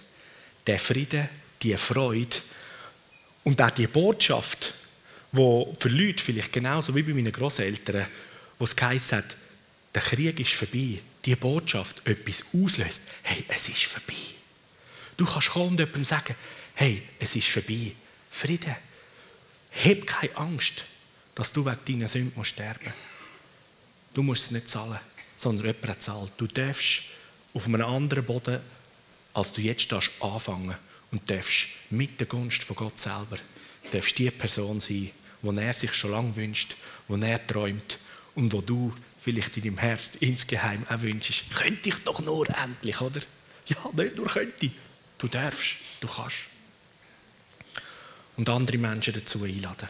Der 0.67 0.79
Frieden, 0.79 1.29
die 1.63 1.77
Freude 1.77 2.37
und 3.43 3.61
auch 3.61 3.71
die 3.71 3.89
Botschaft, 3.89 4.75
wo 5.33 5.75
für 5.79 5.89
Leute 5.89 6.23
vielleicht 6.23 6.53
genauso 6.53 6.95
wie 6.95 7.03
bei 7.03 7.15
meinen 7.15 7.33
Großeltern, 7.33 8.07
wo 8.59 8.65
es 8.65 8.77
geheißen 8.77 9.19
hat, 9.19 9.37
der 9.97 10.03
Krieg 10.03 10.39
ist 10.39 10.53
vorbei, 10.53 11.01
die 11.25 11.37
Botschaft 11.37 12.07
etwas 12.07 12.45
auslöst, 12.53 13.01
hey, 13.23 13.45
es 13.49 13.69
ist 13.71 13.85
vorbei. 13.85 14.15
Du 15.17 15.25
kannst 15.25 15.51
kommen 15.51 15.71
und 15.71 15.79
jemandem 15.79 16.05
sagen, 16.05 16.35
hey, 16.75 17.03
es 17.19 17.35
ist 17.35 17.49
vorbei. 17.49 17.93
Friede. 18.31 18.77
Hab 19.73 20.07
keine 20.07 20.37
Angst, 20.37 20.85
dass 21.35 21.51
du 21.51 21.65
wegen 21.65 21.79
deiner 21.87 22.09
Sünde 22.09 22.45
sterben 22.45 22.85
musst. 22.85 22.97
Du 24.13 24.23
musst 24.23 24.45
es 24.45 24.51
nicht 24.51 24.69
zahlen, 24.69 25.01
sondern 25.35 25.75
jemand 25.75 26.03
zahlt. 26.03 26.33
Du 26.37 26.47
darfst 26.47 27.03
auf 27.55 27.65
einem 27.65 27.83
anderen 27.83 28.25
Boden, 28.25 28.61
als 29.33 29.53
du 29.55 29.63
jetzt 29.63 29.91
darfst, 29.91 30.11
anfangen 30.21 30.77
und 31.11 31.31
darfst 31.31 31.69
mit 31.89 32.21
der 32.21 32.27
Gunst 32.27 32.65
von 32.65 32.77
Gott 32.77 33.01
selber 33.01 33.39
darfst 33.91 34.19
die 34.19 34.31
Person 34.31 34.79
sein, 34.79 35.11
die 35.43 35.59
er 35.59 35.73
sich 35.73 35.95
schon 35.95 36.11
lange 36.11 36.37
wünscht, 36.37 36.77
wo 37.09 37.17
er 37.17 37.47
träumt 37.47 37.99
und 38.35 38.53
wo 38.53 38.61
du 38.61 38.93
vielleicht 39.27 39.57
in 39.57 39.65
deinem 39.65 39.79
Herz 39.79 40.13
insgeheim 40.21 40.87
auch 40.89 41.03
wünschst, 41.03 41.51
könnte 41.53 41.89
ich 41.89 41.99
doch 42.05 42.21
nur 42.21 42.49
endlich, 42.49 43.01
oder? 43.01 43.21
Ja, 43.67 43.91
nicht 43.93 44.17
nur 44.17 44.29
könnte. 44.29 44.71
Du 45.19 45.27
darfst, 45.27 45.79
du 45.99 46.07
kannst. 46.07 46.37
Und 48.37 48.49
andere 48.49 48.79
Menschen 48.79 49.15
dazu 49.15 49.43
einladen. 49.43 49.89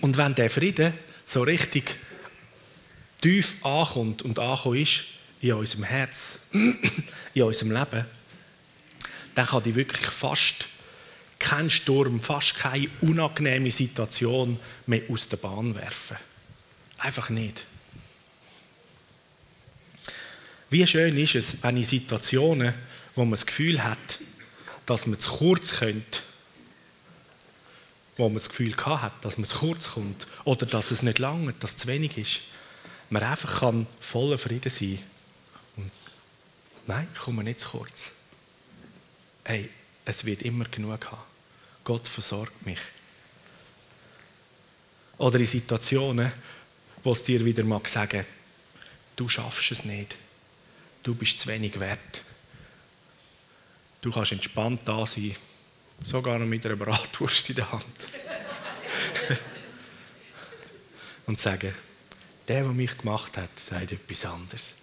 Und 0.00 0.16
wenn 0.16 0.34
der 0.34 0.50
Frieden 0.50 0.94
so 1.24 1.42
richtig 1.44 1.96
tief 3.20 3.64
ankommt 3.64 4.22
und 4.22 4.40
ankommt 4.40 4.78
ist 4.78 5.04
in 5.40 5.52
unserem 5.52 5.84
Herz, 5.84 6.40
in 7.34 7.42
unserem 7.44 7.70
Leben, 7.70 8.17
dann 9.38 9.46
kann 9.46 9.62
dich 9.62 9.76
wirklich 9.76 10.10
fast 10.10 10.66
kein 11.38 11.70
Sturm, 11.70 12.18
fast 12.18 12.56
keine 12.56 12.90
unangenehme 13.00 13.70
Situation 13.70 14.58
mehr 14.84 15.02
aus 15.08 15.28
der 15.28 15.36
Bahn 15.36 15.76
werfen. 15.76 16.16
Einfach 16.96 17.30
nicht. 17.30 17.64
Wie 20.70 20.84
schön 20.88 21.16
ist 21.16 21.36
es, 21.36 21.62
wenn 21.62 21.76
in 21.76 21.84
Situationen, 21.84 22.74
wo 23.14 23.24
man 23.24 23.30
das 23.30 23.46
Gefühl 23.46 23.84
hat, 23.84 24.18
dass 24.86 25.06
man 25.06 25.20
zu 25.20 25.30
kurz 25.30 25.70
könnte, 25.70 26.18
wo 28.16 28.24
man 28.24 28.38
das 28.38 28.48
Gefühl 28.48 28.74
hat, 28.76 29.24
dass 29.24 29.38
man 29.38 29.44
zu 29.44 29.58
kurz 29.58 29.90
kommt 29.90 30.26
oder 30.42 30.66
dass 30.66 30.90
es 30.90 31.02
nicht 31.02 31.20
lange, 31.20 31.52
dass 31.60 31.70
es 31.70 31.76
zu 31.76 31.86
wenig 31.86 32.18
ist, 32.18 32.40
man 33.08 33.22
einfach 33.22 33.60
kann 33.60 33.86
voller 34.00 34.36
Frieden 34.36 34.70
sein. 34.70 34.98
Und 35.76 35.92
nein, 36.88 37.06
ich 37.14 37.20
komme 37.20 37.44
nicht 37.44 37.60
zu 37.60 37.68
kurz 37.68 38.17
hey, 39.48 39.70
es 40.04 40.26
wird 40.26 40.42
immer 40.42 40.66
genug 40.66 41.10
haben. 41.10 41.22
Gott 41.82 42.06
versorgt 42.06 42.66
mich. 42.66 42.80
Oder 45.16 45.40
in 45.40 45.46
Situationen, 45.46 46.30
wo 47.02 47.12
es 47.12 47.22
dir 47.24 47.42
wieder 47.42 47.64
mag 47.64 47.88
sagen, 47.88 48.26
du 49.16 49.26
schaffst 49.26 49.72
es 49.72 49.84
nicht. 49.84 50.18
Du 51.02 51.14
bist 51.14 51.38
zu 51.38 51.48
wenig 51.48 51.80
wert. 51.80 52.22
Du 54.02 54.12
kannst 54.12 54.32
entspannt 54.32 54.82
da 54.84 55.06
sein, 55.06 55.34
sogar 56.04 56.38
noch 56.38 56.46
mit 56.46 56.66
einer 56.66 56.76
Bratwurst 56.76 57.48
in 57.48 57.56
der 57.56 57.72
Hand. 57.72 58.06
Und 61.26 61.40
sagen, 61.40 61.74
der, 62.48 62.64
der 62.64 62.72
mich 62.72 62.98
gemacht 62.98 63.38
hat, 63.38 63.58
sagt 63.58 63.92
etwas 63.92 64.26
anderes. 64.26 64.74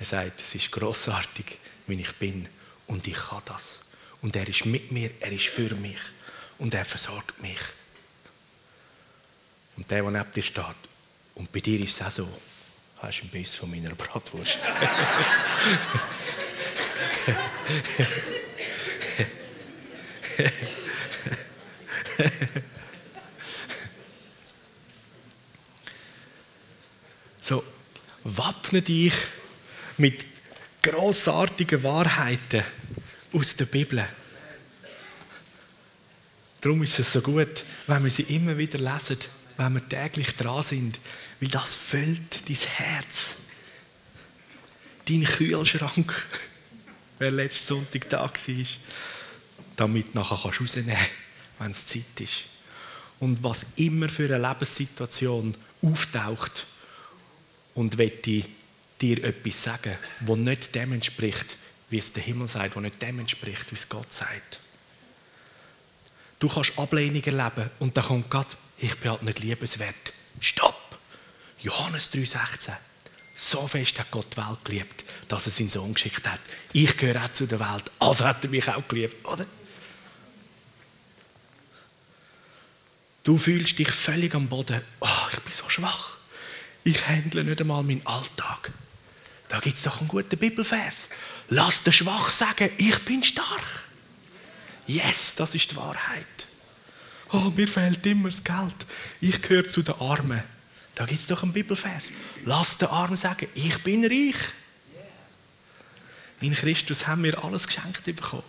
Er 0.00 0.04
sagt, 0.04 0.40
es 0.40 0.56
ist 0.56 0.72
großartig, 0.72 1.58
wie 1.86 2.00
ich 2.00 2.12
bin 2.16 2.48
und 2.88 3.06
ich 3.06 3.14
kann 3.14 3.42
das. 3.44 3.78
Und 4.20 4.34
er 4.34 4.48
ist 4.48 4.66
mit 4.66 4.90
mir, 4.90 5.12
er 5.20 5.30
ist 5.30 5.46
für 5.46 5.72
mich 5.76 6.00
und 6.58 6.74
er 6.74 6.84
versorgt 6.84 7.40
mich. 7.40 7.60
Und 9.76 9.88
der, 9.90 10.02
der 10.02 10.10
neben 10.10 10.32
dir 10.32 10.42
steht, 10.42 10.64
und 11.36 11.52
bei 11.52 11.60
dir 11.60 11.78
ist 11.80 12.00
es 12.00 12.02
auch 12.06 12.10
so, 12.10 12.28
hast 12.98 13.20
du 13.20 13.22
einen 13.22 13.30
Biss 13.30 13.54
von 13.54 13.70
meiner 13.70 13.94
Bratwurst. 13.94 14.58
so, 27.40 27.62
wappne 28.24 28.82
dich 28.82 29.14
mit 29.96 30.37
großartige 30.82 31.82
Wahrheiten 31.82 32.62
aus 33.32 33.56
der 33.56 33.66
Bibel. 33.66 34.04
Darum 36.60 36.82
ist 36.82 36.98
es 36.98 37.12
so 37.12 37.20
gut, 37.20 37.64
wenn 37.86 38.02
wir 38.02 38.10
sie 38.10 38.22
immer 38.22 38.56
wieder 38.58 38.78
lesen, 38.78 39.18
wenn 39.56 39.74
wir 39.74 39.88
täglich 39.88 40.34
dran 40.34 40.62
sind, 40.62 40.98
weil 41.40 41.50
das 41.50 41.74
füllt 41.74 42.48
dein 42.48 42.56
Herz. 42.56 43.36
Dein 45.06 45.24
Kühlschrank, 45.24 46.26
wer 47.18 47.30
letzten 47.30 47.66
Sonntag 47.66 48.08
da 48.08 48.22
war, 48.22 48.32
damit 49.76 50.14
nachher 50.14 50.50
du 50.50 50.58
rausnehmen 50.58 50.96
kannst, 50.96 51.10
wenn 51.58 51.70
es 51.70 51.86
Zeit 51.86 52.20
ist. 52.20 52.44
Und 53.20 53.42
was 53.42 53.66
immer 53.76 54.08
für 54.08 54.32
eine 54.32 54.48
Lebenssituation 54.48 55.56
auftaucht 55.82 56.66
und 57.74 57.98
wette 57.98 58.44
dir 59.00 59.22
etwas 59.24 59.62
sagen, 59.62 59.96
wo 60.20 60.36
nicht 60.36 60.74
dem 60.74 60.92
entspricht, 60.92 61.56
wie 61.90 61.98
es 61.98 62.12
der 62.12 62.22
Himmel 62.22 62.48
sagt, 62.48 62.76
wo 62.76 62.80
nicht 62.80 63.00
dem 63.00 63.18
entspricht, 63.20 63.70
wie 63.70 63.76
es 63.76 63.88
Gott 63.88 64.12
sagt. 64.12 64.60
Du 66.38 66.48
kannst 66.48 66.78
Ablehnung 66.78 67.22
erleben 67.22 67.70
und 67.78 67.96
dann 67.96 68.04
kommt 68.04 68.30
Gott, 68.30 68.56
ich 68.78 68.96
bin 68.98 69.10
halt 69.10 69.22
nicht 69.22 69.40
liebenswert. 69.40 70.12
Stopp! 70.40 70.98
Johannes 71.60 72.12
3,16. 72.12 72.72
So 73.34 73.66
fest 73.66 73.98
hat 73.98 74.10
Gott 74.10 74.26
die 74.32 74.36
Welt 74.36 74.64
geliebt, 74.64 75.04
dass 75.28 75.46
er 75.46 75.52
seinen 75.52 75.70
Sohn 75.70 75.94
geschickt 75.94 76.26
hat. 76.26 76.40
Ich 76.72 76.96
gehöre 76.96 77.24
auch 77.24 77.32
zu 77.32 77.46
der 77.46 77.60
Welt, 77.60 77.84
also 77.98 78.24
hat 78.24 78.44
er 78.44 78.50
mich 78.50 78.68
auch 78.68 78.86
geliebt, 78.86 79.24
oder? 79.26 79.46
Du 83.24 83.36
fühlst 83.36 83.78
dich 83.78 83.90
völlig 83.90 84.34
am 84.34 84.48
Boden. 84.48 84.80
Oh, 85.00 85.26
ich 85.32 85.40
bin 85.40 85.52
so 85.52 85.68
schwach. 85.68 86.16
Ich 86.82 87.06
handle 87.06 87.44
nicht 87.44 87.60
einmal 87.60 87.82
meinen 87.82 88.06
Alltag. 88.06 88.72
Da 89.48 89.60
gibt 89.60 89.76
es 89.76 89.82
doch 89.82 90.00
einen 90.00 90.08
guten 90.08 90.38
Bibelvers. 90.38 91.08
Lass 91.48 91.82
den 91.82 91.92
Schwach 91.92 92.30
sagen, 92.30 92.70
ich 92.76 92.98
bin 93.04 93.24
stark. 93.24 93.88
Yes, 94.86 95.34
das 95.36 95.54
ist 95.54 95.70
die 95.70 95.76
Wahrheit. 95.76 96.26
Oh, 97.32 97.50
mir 97.54 97.68
fehlt 97.68 98.04
immer 98.06 98.28
das 98.28 98.42
Geld. 98.42 98.86
Ich 99.20 99.40
gehöre 99.42 99.66
zu 99.66 99.82
den 99.82 99.94
Armen. 100.00 100.42
Da 100.94 101.04
gibt 101.06 101.20
es 101.20 101.26
doch 101.26 101.42
einen 101.42 101.52
Bibelvers. 101.52 102.10
Lass 102.44 102.78
den 102.78 102.88
Armen 102.88 103.16
sagen, 103.16 103.48
ich 103.54 103.82
bin 103.82 104.04
reich. 104.04 104.38
In 106.40 106.54
Christus 106.54 107.06
haben 107.06 107.24
wir 107.24 107.42
alles 107.42 107.66
geschenkt 107.66 108.04
bekommen. 108.04 108.42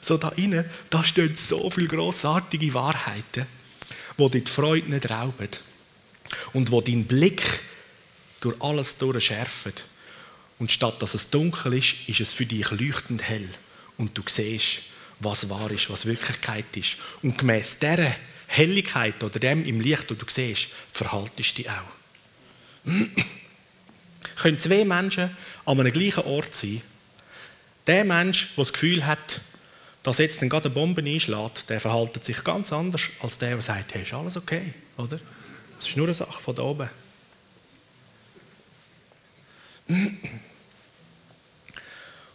So 0.00 0.16
da 0.16 0.28
innen, 0.30 0.68
da 0.90 1.02
stehen 1.02 1.34
so 1.34 1.70
viele 1.70 1.88
grossartige 1.88 2.74
Wahrheiten, 2.74 3.46
wo 4.16 4.28
dir 4.28 4.40
die 4.40 4.50
Freude 4.50 4.90
nicht 4.90 5.10
rauben 5.10 5.48
und 6.52 6.70
wo 6.70 6.80
dein 6.80 7.06
Blick 7.06 7.42
durch 8.40 8.60
alles 8.60 8.96
durchschärfen. 8.98 9.72
Und 10.58 10.72
statt 10.72 11.02
dass 11.02 11.14
es 11.14 11.30
dunkel 11.30 11.74
ist, 11.74 11.96
ist 12.06 12.20
es 12.20 12.32
für 12.32 12.46
dich 12.46 12.70
leuchtend 12.70 13.22
hell 13.22 13.48
und 13.98 14.16
du 14.16 14.22
siehst, 14.26 14.82
was 15.20 15.48
wahr 15.48 15.70
ist, 15.70 15.90
was 15.90 16.06
Wirklichkeit 16.06 16.76
ist. 16.76 16.96
Und 17.22 17.38
gemäß 17.38 17.78
dieser 17.78 18.14
Helligkeit 18.46 19.22
oder 19.22 19.38
dem 19.38 19.64
im 19.64 19.80
Licht, 19.80 20.10
das 20.10 20.18
du 20.18 20.26
siehst, 20.28 20.68
verhaltest 20.92 21.58
du 21.58 21.62
dich 21.62 21.70
auch. 21.70 22.84
Können 24.36 24.58
zwei 24.58 24.84
Menschen 24.84 25.30
an 25.64 25.80
einem 25.80 25.92
gleichen 25.92 26.24
Ort 26.24 26.54
sein? 26.54 26.82
Der 27.86 28.04
Mensch, 28.04 28.48
der 28.56 28.64
das 28.64 28.72
Gefühl 28.72 29.06
hat, 29.06 29.40
dass 30.02 30.18
jetzt 30.18 30.40
dann 30.42 30.48
gerade 30.48 30.66
eine 30.66 30.74
Bombe 30.74 31.02
einschlägt, 31.02 31.68
der 31.68 31.80
verhält 31.80 32.22
sich 32.24 32.42
ganz 32.44 32.72
anders 32.72 33.02
als 33.20 33.38
der, 33.38 33.50
der 33.50 33.62
sagt, 33.62 33.94
hey, 33.94 34.02
ist 34.02 34.12
alles 34.12 34.36
okay, 34.36 34.74
oder? 34.96 35.18
Es 35.78 35.88
ist 35.88 35.96
nur 35.96 36.06
eine 36.06 36.14
Sache 36.14 36.40
von 36.40 36.54
da 36.54 36.62
oben. 36.62 36.88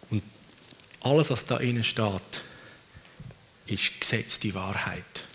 Und 0.09 0.23
alles, 1.01 1.29
was 1.29 1.45
da 1.45 1.57
innen 1.57 1.83
steht, 1.83 2.43
ist 3.67 3.99
gesetzte 3.99 4.53
Wahrheit. 4.53 5.25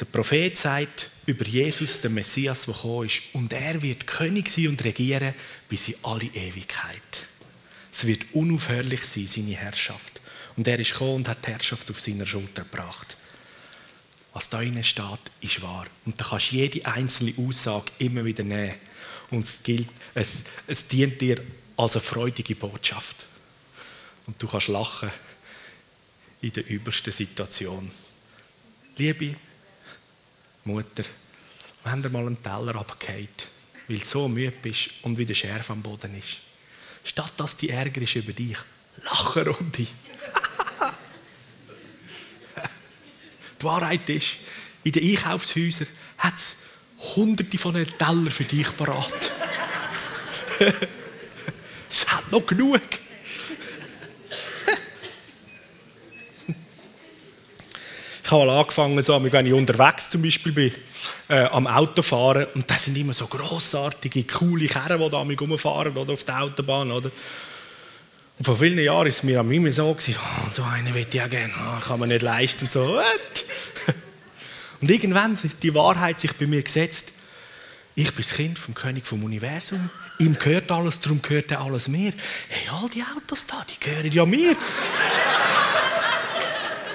Der 0.00 0.06
Prophet 0.06 0.56
sagt 0.56 1.10
über 1.26 1.44
Jesus, 1.44 2.00
den 2.00 2.14
Messias, 2.14 2.64
der 2.64 2.74
gekommen 2.74 3.06
ist, 3.06 3.22
und 3.32 3.52
er 3.52 3.80
wird 3.82 4.06
König 4.06 4.50
sein 4.50 4.68
und 4.68 4.82
regieren 4.84 5.34
bis 5.68 5.88
in 5.88 5.94
alle 6.02 6.24
Ewigkeit. 6.24 7.26
Es 7.92 8.06
wird 8.06 8.24
unaufhörlich 8.32 9.04
sein, 9.04 9.26
seine 9.26 9.54
Herrschaft. 9.54 10.20
Und 10.56 10.66
er 10.66 10.78
ist 10.78 10.92
gekommen 10.92 11.16
und 11.16 11.28
hat 11.28 11.46
die 11.46 11.50
Herrschaft 11.50 11.90
auf 11.90 12.00
seiner 12.00 12.26
Schulter 12.26 12.64
gebracht. 12.64 13.16
Was 14.32 14.48
da 14.48 14.62
innen 14.62 14.82
steht, 14.82 15.20
ist 15.40 15.62
wahr. 15.62 15.86
Und 16.04 16.18
da 16.20 16.24
kannst 16.24 16.52
du 16.52 16.56
jede 16.56 16.84
einzelne 16.86 17.34
Aussage 17.36 17.92
immer 17.98 18.24
wieder 18.24 18.44
nehmen. 18.44 18.74
Und 19.32 19.44
es, 19.44 19.62
gilt, 19.62 19.88
es, 20.14 20.44
es 20.66 20.86
dient 20.86 21.20
dir 21.20 21.42
als 21.76 21.96
eine 21.96 22.02
freudige 22.02 22.54
Botschaft. 22.54 23.26
Und 24.26 24.40
du 24.40 24.46
kannst 24.46 24.68
lachen 24.68 25.10
in 26.42 26.52
der 26.52 26.68
übelsten 26.68 27.12
Situation. 27.12 27.90
Liebe 28.96 29.34
Mutter, 30.64 31.04
wenn 31.84 32.02
du 32.02 32.10
mal 32.10 32.26
einen 32.26 32.42
Teller 32.42 32.76
abgeht, 32.76 33.48
weil 33.88 33.98
du 33.98 34.04
so 34.04 34.28
müde 34.28 34.52
bist 34.52 34.90
und 35.00 35.16
wie 35.16 35.24
der 35.24 35.34
Schärf 35.34 35.70
am 35.70 35.80
Boden 35.80 36.14
ist, 36.16 36.40
statt 37.02 37.32
dass 37.38 37.56
die 37.56 37.70
Ärger 37.70 38.02
ist 38.02 38.14
über 38.14 38.34
dich, 38.34 38.58
lache 39.02 39.46
Runde. 39.46 39.86
die 43.60 43.64
Wahrheit 43.64 44.10
ist, 44.10 44.36
in 44.84 44.92
den 44.92 45.08
Einkaufshäusern 45.08 45.88
hat 46.18 46.34
es 46.34 46.58
hunderte 47.14 47.58
von 47.58 47.74
Tellern 47.74 48.30
für 48.30 48.44
dich 48.44 48.76
parat. 48.76 49.32
es 51.90 52.08
hat 52.08 52.30
noch 52.30 52.46
genug. 52.46 52.80
Ich 58.24 58.30
habe 58.30 58.50
angefangen, 58.50 59.02
so, 59.02 59.22
wenn 59.22 59.46
ich 59.46 59.52
unterwegs 59.52 60.08
zum 60.08 60.22
Beispiel 60.22 60.52
bin, 60.52 60.72
äh, 61.28 61.44
am 61.44 61.66
Autofahren, 61.66 62.46
und 62.54 62.70
das 62.70 62.84
sind 62.84 62.96
immer 62.96 63.12
so 63.12 63.26
grossartige, 63.26 64.24
coole 64.24 64.66
Kerren, 64.66 65.00
die 65.00 65.10
da 65.10 65.18
rumfahren 65.18 65.94
oder 65.96 66.14
auf 66.14 66.24
der 66.24 66.42
Autobahn. 66.42 66.90
Oder? 66.92 67.10
Und 68.38 68.44
vor 68.44 68.56
vielen 68.56 68.78
Jahren 68.78 69.00
war 69.00 69.06
es 69.06 69.22
mir 69.22 69.40
immer 69.40 69.70
so, 69.70 69.92
gewesen, 69.92 70.16
oh, 70.18 70.50
so 70.50 70.62
einen 70.62 70.94
will 70.94 71.06
ich 71.06 71.14
ja 71.14 71.26
gerne, 71.26 71.52
oh, 71.54 71.80
kann 71.86 72.00
man 72.00 72.08
nicht 72.08 72.22
leisten. 72.22 72.64
Und, 72.64 72.70
so. 72.70 73.00
Und 74.82 74.90
irgendwann 74.90 75.36
hat 75.36 75.62
die 75.62 75.74
Wahrheit 75.74 76.18
sich 76.18 76.36
bei 76.36 76.46
mir 76.46 76.62
gesetzt. 76.62 77.12
Ich 77.94 78.08
bin 78.08 78.24
das 78.24 78.34
Kind 78.34 78.58
vom 78.58 78.74
König 78.74 79.06
vom 79.06 79.22
Universum. 79.22 79.90
Ihm 80.18 80.36
gehört 80.36 80.70
alles, 80.72 80.98
darum 80.98 81.22
gehört 81.22 81.50
er 81.52 81.60
alles 81.60 81.88
mir. 81.88 82.12
Hey, 82.48 82.68
all 82.68 82.88
die 82.88 83.02
Autos 83.02 83.46
da, 83.46 83.64
die 83.68 83.78
gehören 83.78 84.10
ja 84.10 84.26
mir. 84.26 84.56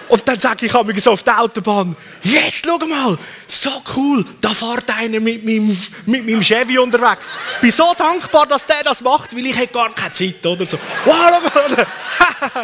Und 0.09 0.27
dann 0.27 0.39
sage 0.39 0.65
ich 0.65 0.73
mir 0.73 1.01
so 1.01 1.11
auf 1.11 1.23
der 1.23 1.39
Autobahn, 1.41 1.95
yes, 2.23 2.61
schau 2.65 2.77
mal, 2.77 3.17
so 3.47 3.81
cool, 3.95 4.25
da 4.39 4.53
fährt 4.53 4.89
einer 4.89 5.19
mit 5.19 5.45
meinem, 5.45 5.77
mit 6.05 6.25
meinem 6.25 6.41
Chevy 6.41 6.77
unterwegs. 6.77 7.35
Ich 7.55 7.61
bin 7.61 7.71
so 7.71 7.93
dankbar, 7.97 8.47
dass 8.47 8.65
der 8.65 8.83
das 8.83 9.01
macht, 9.01 9.35
weil 9.35 9.45
ich 9.45 9.57
hätte 9.57 9.73
gar 9.73 9.93
keine 9.93 10.11
Zeit 10.11 10.45
oder 10.45 10.65
so. 10.65 10.77
Wow. 11.05 11.87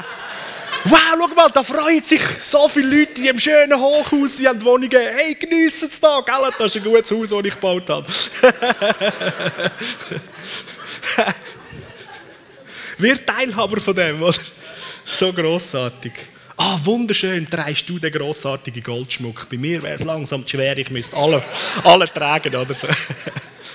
wow, 0.86 1.00
schau 1.18 1.28
mal, 1.28 1.50
da 1.50 1.64
freuen 1.64 2.04
sich 2.04 2.22
so 2.40 2.68
viele 2.68 3.00
Leute 3.00 3.22
in 3.22 3.30
einem 3.30 3.40
schönen 3.40 3.80
Hochhaus, 3.80 4.38
sie 4.38 4.48
haben 4.48 4.64
Wohnungen. 4.64 4.92
Hey, 4.92 5.36
geniessen 5.36 5.88
es 5.88 6.00
da, 6.00 6.22
gell? 6.26 6.52
Das 6.58 6.76
ist 6.76 6.78
ein 6.78 6.92
gutes 6.92 7.12
Haus, 7.12 7.30
das 7.30 7.46
ich 7.46 7.54
gebaut 7.54 7.90
habe. 7.90 8.08
Wir 12.98 13.26
Teilhaber 13.26 13.82
von 13.82 13.96
dem, 13.96 14.22
oder? 14.22 14.38
So 15.06 15.34
grossartig. 15.34 16.14
Ah, 16.56 16.80
wunderschön, 16.84 17.50
trägst 17.50 17.90
du 17.90 17.98
den 17.98 18.12
grossartigen 18.12 18.84
Goldschmuck. 18.84 19.50
Bei 19.50 19.58
mir 19.58 19.82
wäre 19.82 19.96
es 19.96 20.04
langsam 20.04 20.48
schwer, 20.48 20.78
ich 20.78 20.92
müsste 20.92 21.18
alle, 21.18 21.44
alle 21.84 22.06
tragen 22.06 22.56
oder 22.56 22.74
so. 22.76 22.88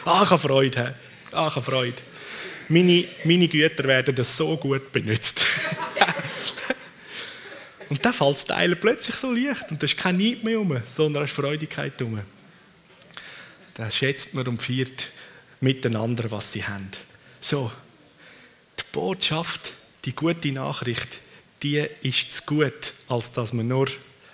ah, 0.04 0.22
ich 0.22 0.30
habe 0.30 0.38
Freude. 0.38 0.94
Ah, 1.32 1.48
ich 1.48 1.56
habe 1.56 1.62
Freude. 1.62 1.96
Meine, 2.68 3.04
meine 3.24 3.48
Güter 3.48 3.84
werden 3.84 4.14
das 4.14 4.36
so 4.36 4.56
gut 4.56 4.92
benutzt. 4.92 5.40
und 7.88 8.04
dann 8.04 8.12
fällt 8.12 8.34
das 8.34 8.44
Teil 8.44 8.76
plötzlich 8.76 9.16
so 9.16 9.32
leicht 9.32 9.70
und 9.70 9.82
da 9.82 9.86
ist 9.86 9.96
kein 9.96 10.16
Neid 10.16 10.44
mehr 10.44 10.60
um, 10.60 10.80
sondern 10.88 11.24
es 11.24 11.30
ist 11.30 11.36
Freudigkeit 11.36 12.00
um. 12.02 12.20
Da 13.74 13.90
schätzt 13.90 14.34
man 14.34 14.46
und 14.46 14.60
feiert 14.60 15.10
miteinander, 15.60 16.30
was 16.30 16.52
sie 16.52 16.64
haben. 16.64 16.90
So, 17.40 17.70
die 18.78 18.84
Botschaft, 18.92 19.72
die 20.04 20.14
gute 20.14 20.52
Nachricht, 20.52 21.20
die 21.62 21.86
ist 22.02 22.32
zu 22.32 22.42
gut, 22.44 22.92
als 23.08 23.32
dass 23.32 23.52
wir 23.52 23.64
nur 23.64 23.88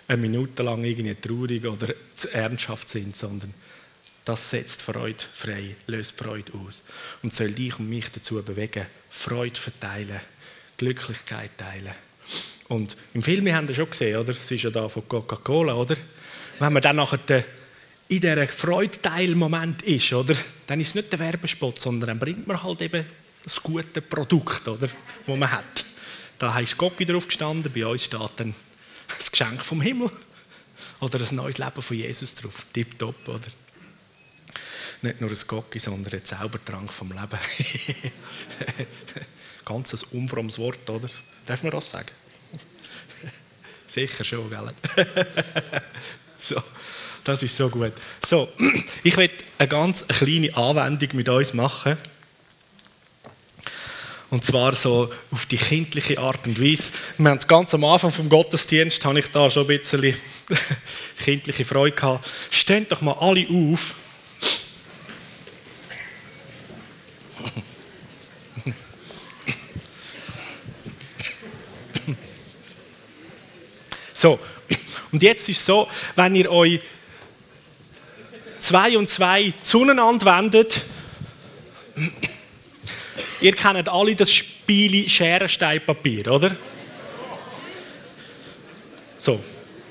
eine 0.08 0.20
Minute 0.20 0.62
lang 0.62 0.84
irgendwie 0.84 1.14
traurig 1.14 1.64
oder 1.64 1.94
zu 2.14 2.32
ernsthaft 2.32 2.88
sind, 2.88 3.16
sondern 3.16 3.54
das 4.24 4.50
setzt 4.50 4.82
Freude 4.82 5.22
frei, 5.32 5.76
löst 5.86 6.18
Freude 6.18 6.52
aus 6.54 6.82
und 7.22 7.32
soll 7.32 7.52
dich 7.52 7.78
und 7.78 7.88
mich 7.88 8.10
dazu 8.10 8.42
bewegen, 8.42 8.86
Freude 9.10 9.58
verteilen, 9.58 10.20
Glücklichkeit 10.76 11.56
teilen. 11.56 11.92
Und 12.68 12.96
im 13.12 13.22
Film 13.22 13.46
haben 13.52 13.68
wir 13.68 13.74
schon 13.74 13.90
gesehen, 13.90 14.18
oder? 14.18 14.32
Es 14.32 14.50
ist 14.50 14.62
ja 14.62 14.70
da 14.70 14.88
von 14.88 15.06
Coca-Cola, 15.06 15.74
oder? 15.74 15.96
Wenn 16.58 16.72
man 16.72 16.82
dann 16.82 16.96
nachher 16.96 17.44
in 18.08 18.20
dieser 18.20 18.48
Freudeteil-Moment 18.48 19.82
ist, 19.82 20.12
oder? 20.12 20.34
Dann 20.66 20.80
ist 20.80 20.88
es 20.88 20.94
nicht 20.94 21.12
der 21.12 21.18
Werbespot, 21.18 21.80
sondern 21.80 22.08
dann 22.08 22.18
bringt 22.18 22.46
man 22.46 22.62
halt 22.62 22.82
eben 22.82 23.04
das 23.42 23.62
gute 23.62 24.00
Produkt, 24.00 24.66
oder? 24.66 24.88
Das 24.88 25.36
man 25.36 25.50
hat. 25.50 25.84
Da 26.38 26.58
ist 26.58 26.76
Gocki 26.76 27.04
drauf 27.04 27.26
gestanden, 27.26 27.70
bei 27.72 27.86
uns 27.86 28.04
steht 28.04 28.30
dann 28.36 28.54
das 29.08 29.30
Geschenk 29.30 29.64
vom 29.64 29.80
Himmel. 29.80 30.10
Oder 31.00 31.20
ein 31.20 31.36
neues 31.36 31.58
Leben 31.58 31.82
von 31.82 31.96
Jesus 31.96 32.34
drauf. 32.34 32.66
Tipptopp, 32.72 33.28
oder? 33.28 33.46
Nicht 35.02 35.20
nur 35.20 35.30
ein 35.30 35.38
Gocki, 35.46 35.78
sondern 35.78 36.14
ein 36.14 36.24
Zaubertrank 36.24 36.92
vom 36.92 37.12
Leben. 37.12 37.38
Ganz 39.64 39.92
ein 39.92 40.18
unfrommes 40.18 40.58
Wort, 40.58 40.88
oder? 40.88 41.10
Darf 41.46 41.62
man 41.62 41.72
das 41.72 41.90
sagen? 41.90 42.10
Sicher 43.86 44.24
schon, 44.24 44.50
gell? 44.50 44.72
so, 46.38 46.62
das 47.22 47.42
ist 47.42 47.56
so 47.56 47.68
gut. 47.68 47.92
So, 48.24 48.48
ich 49.02 49.16
werde 49.16 49.34
eine 49.58 49.68
ganz 49.68 50.06
kleine 50.08 50.56
Anwendung 50.56 51.10
mit 51.14 51.28
uns 51.28 51.54
machen. 51.54 51.98
Und 54.30 54.44
zwar 54.44 54.74
so 54.74 55.12
auf 55.30 55.46
die 55.46 55.56
kindliche 55.56 56.18
Art 56.18 56.46
und 56.46 56.60
Weise. 56.60 56.90
Wir 57.18 57.30
haben 57.30 57.38
ganz 57.46 57.72
am 57.72 57.84
Anfang 57.84 58.10
vom 58.10 58.28
Gottesdienst, 58.28 59.04
habe 59.04 59.20
ich 59.20 59.28
da 59.28 59.48
schon 59.48 59.62
ein 59.68 59.78
bisschen 59.78 60.16
kindliche 61.24 61.64
Freude 61.64 61.94
gehabt. 61.94 62.28
Steht 62.50 62.90
doch 62.90 63.00
mal 63.00 63.12
alle 63.12 63.46
auf. 63.48 63.94
So, 74.24 74.38
und 75.12 75.22
jetzt 75.22 75.46
ist 75.50 75.58
es 75.58 75.66
so, 75.66 75.86
wenn 76.16 76.34
ihr 76.34 76.50
euch 76.50 76.80
zwei 78.58 78.96
und 78.96 79.06
zwei 79.10 79.52
zueinander 79.60 80.24
wendet, 80.24 80.82
ihr 83.42 83.52
kennt 83.54 83.86
alle 83.86 84.16
das 84.16 84.32
Spiel 84.32 85.06
Schere, 85.10 85.46
Stein, 85.46 85.82
Papier, 85.84 86.26
oder? 86.28 86.56
So, 89.18 89.40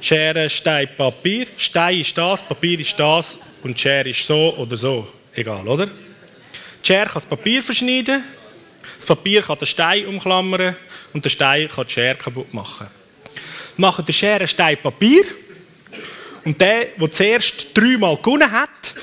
Schere, 0.01 0.49
Stein, 0.49 0.89
Papier. 0.97 1.45
Stein 1.55 1.99
ist 1.99 2.17
das, 2.17 2.41
Papier 2.41 2.79
ist 2.79 2.99
das 2.99 3.37
und 3.61 3.79
Schere 3.79 4.09
ist 4.09 4.25
so 4.25 4.55
oder 4.57 4.75
so. 4.75 5.07
Egal, 5.35 5.67
oder? 5.67 5.85
Die 5.85 6.87
Schere 6.87 7.05
kann 7.05 7.13
das 7.13 7.27
Papier 7.27 7.61
verschneiden, 7.61 8.23
das 8.97 9.05
Papier 9.05 9.43
kann 9.43 9.59
den 9.59 9.67
Stein 9.67 10.07
umklammern 10.07 10.75
und 11.13 11.23
der 11.23 11.29
Stein 11.29 11.67
kann 11.67 11.85
die 11.85 11.93
Schere 11.93 12.15
kaputt 12.15 12.51
machen 12.51 13.02
machen 13.77 14.05
der 14.05 14.13
Schere 14.13 14.47
Stein 14.47 14.77
Papier. 14.81 15.23
Und 16.45 16.59
der, 16.59 16.85
der 16.99 17.11
zuerst 17.11 17.67
dreimal 17.73 18.17
gewonnen 18.17 18.51
hat, 18.51 18.95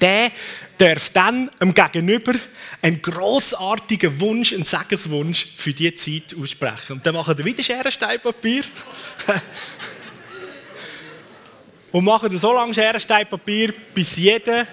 der 0.00 0.30
darf 0.76 1.10
dann 1.10 1.50
dem 1.60 1.72
Gegenüber 1.72 2.34
einen 2.82 3.00
grossartigen 3.00 4.20
Wunsch, 4.20 4.52
einen 4.52 4.64
Segenswunsch 4.64 5.46
für 5.56 5.72
diese 5.72 5.94
Zeit 5.94 6.36
aussprechen. 6.38 6.94
Und 6.94 7.06
dann 7.06 7.14
machen 7.14 7.38
wir 7.38 7.44
wieder 7.44 7.62
Schere, 7.62 7.90
Papier. 8.18 8.64
und 11.92 12.04
machen 12.04 12.36
so 12.38 12.52
lange 12.52 12.74
Schere, 12.74 12.98
Papier, 13.24 13.72
bis 13.94 14.16
jeder 14.16 14.66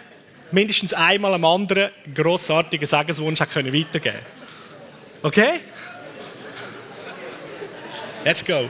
mindestens 0.51 0.93
einmal 0.93 1.33
einem 1.33 1.45
anderen 1.45 1.91
einen 2.03 2.13
grossartigen 2.13 2.87
Segenswunsch 2.87 3.39
hat 3.39 3.55
weitergeben 3.55 4.19
Okay? 5.21 5.59
Let's 8.23 8.43
go. 8.43 8.69